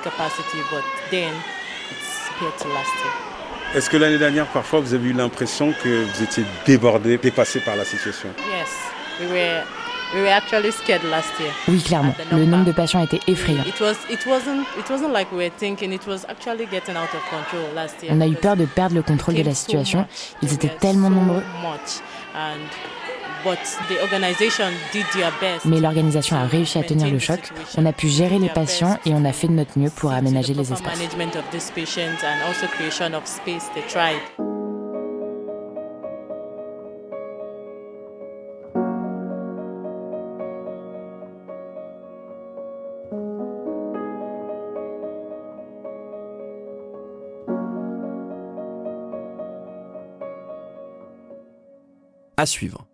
Est-ce 3.75 3.89
que 3.89 3.97
l'année 3.97 4.19
dernière, 4.19 4.47
parfois, 4.47 4.81
vous 4.81 4.93
avez 4.93 5.09
eu 5.09 5.13
l'impression 5.15 5.73
que 5.83 6.05
vous 6.05 6.23
étiez 6.23 6.45
débordé, 6.67 7.17
dépassé 7.17 7.61
par 7.61 7.77
la 7.77 7.87
situation? 7.87 8.29
Oui, 11.69 11.83
clairement. 11.83 12.15
Le 12.33 12.45
nombre 12.45 12.65
de 12.65 12.73
patients 12.73 13.03
était 13.03 13.21
effrayant. 13.27 13.65
On 18.11 18.21
a 18.21 18.27
eu 18.27 18.35
peur 18.35 18.57
de 18.57 18.65
perdre 18.67 18.95
le 18.95 19.03
contrôle 19.03 19.35
de 19.35 19.43
la 19.43 19.55
situation. 19.55 20.07
Ils 20.43 20.53
étaient 20.53 20.69
tellement 20.81 21.11
nombreux. 21.11 21.43
Mais 25.65 25.81
l'organisation 25.81 26.37
a 26.37 26.47
réussi 26.47 26.79
à 26.79 26.83
tenir 26.83 27.11
le 27.11 27.19
choc. 27.19 27.53
On 27.77 27.87
a 27.87 27.93
pu 27.93 28.09
gérer 28.09 28.39
les 28.39 28.49
patients 28.49 28.99
et 29.07 29.11
on 29.13 29.25
a 29.25 29.33
fait 29.33 29.47
de 29.49 29.53
notre 29.53 29.79
mieux 29.79 29.91
pour 29.91 30.11
aménager 30.13 30.55
les 30.55 30.73
espaces. 30.73 30.99
À 52.37 52.45
suivre. 52.45 52.86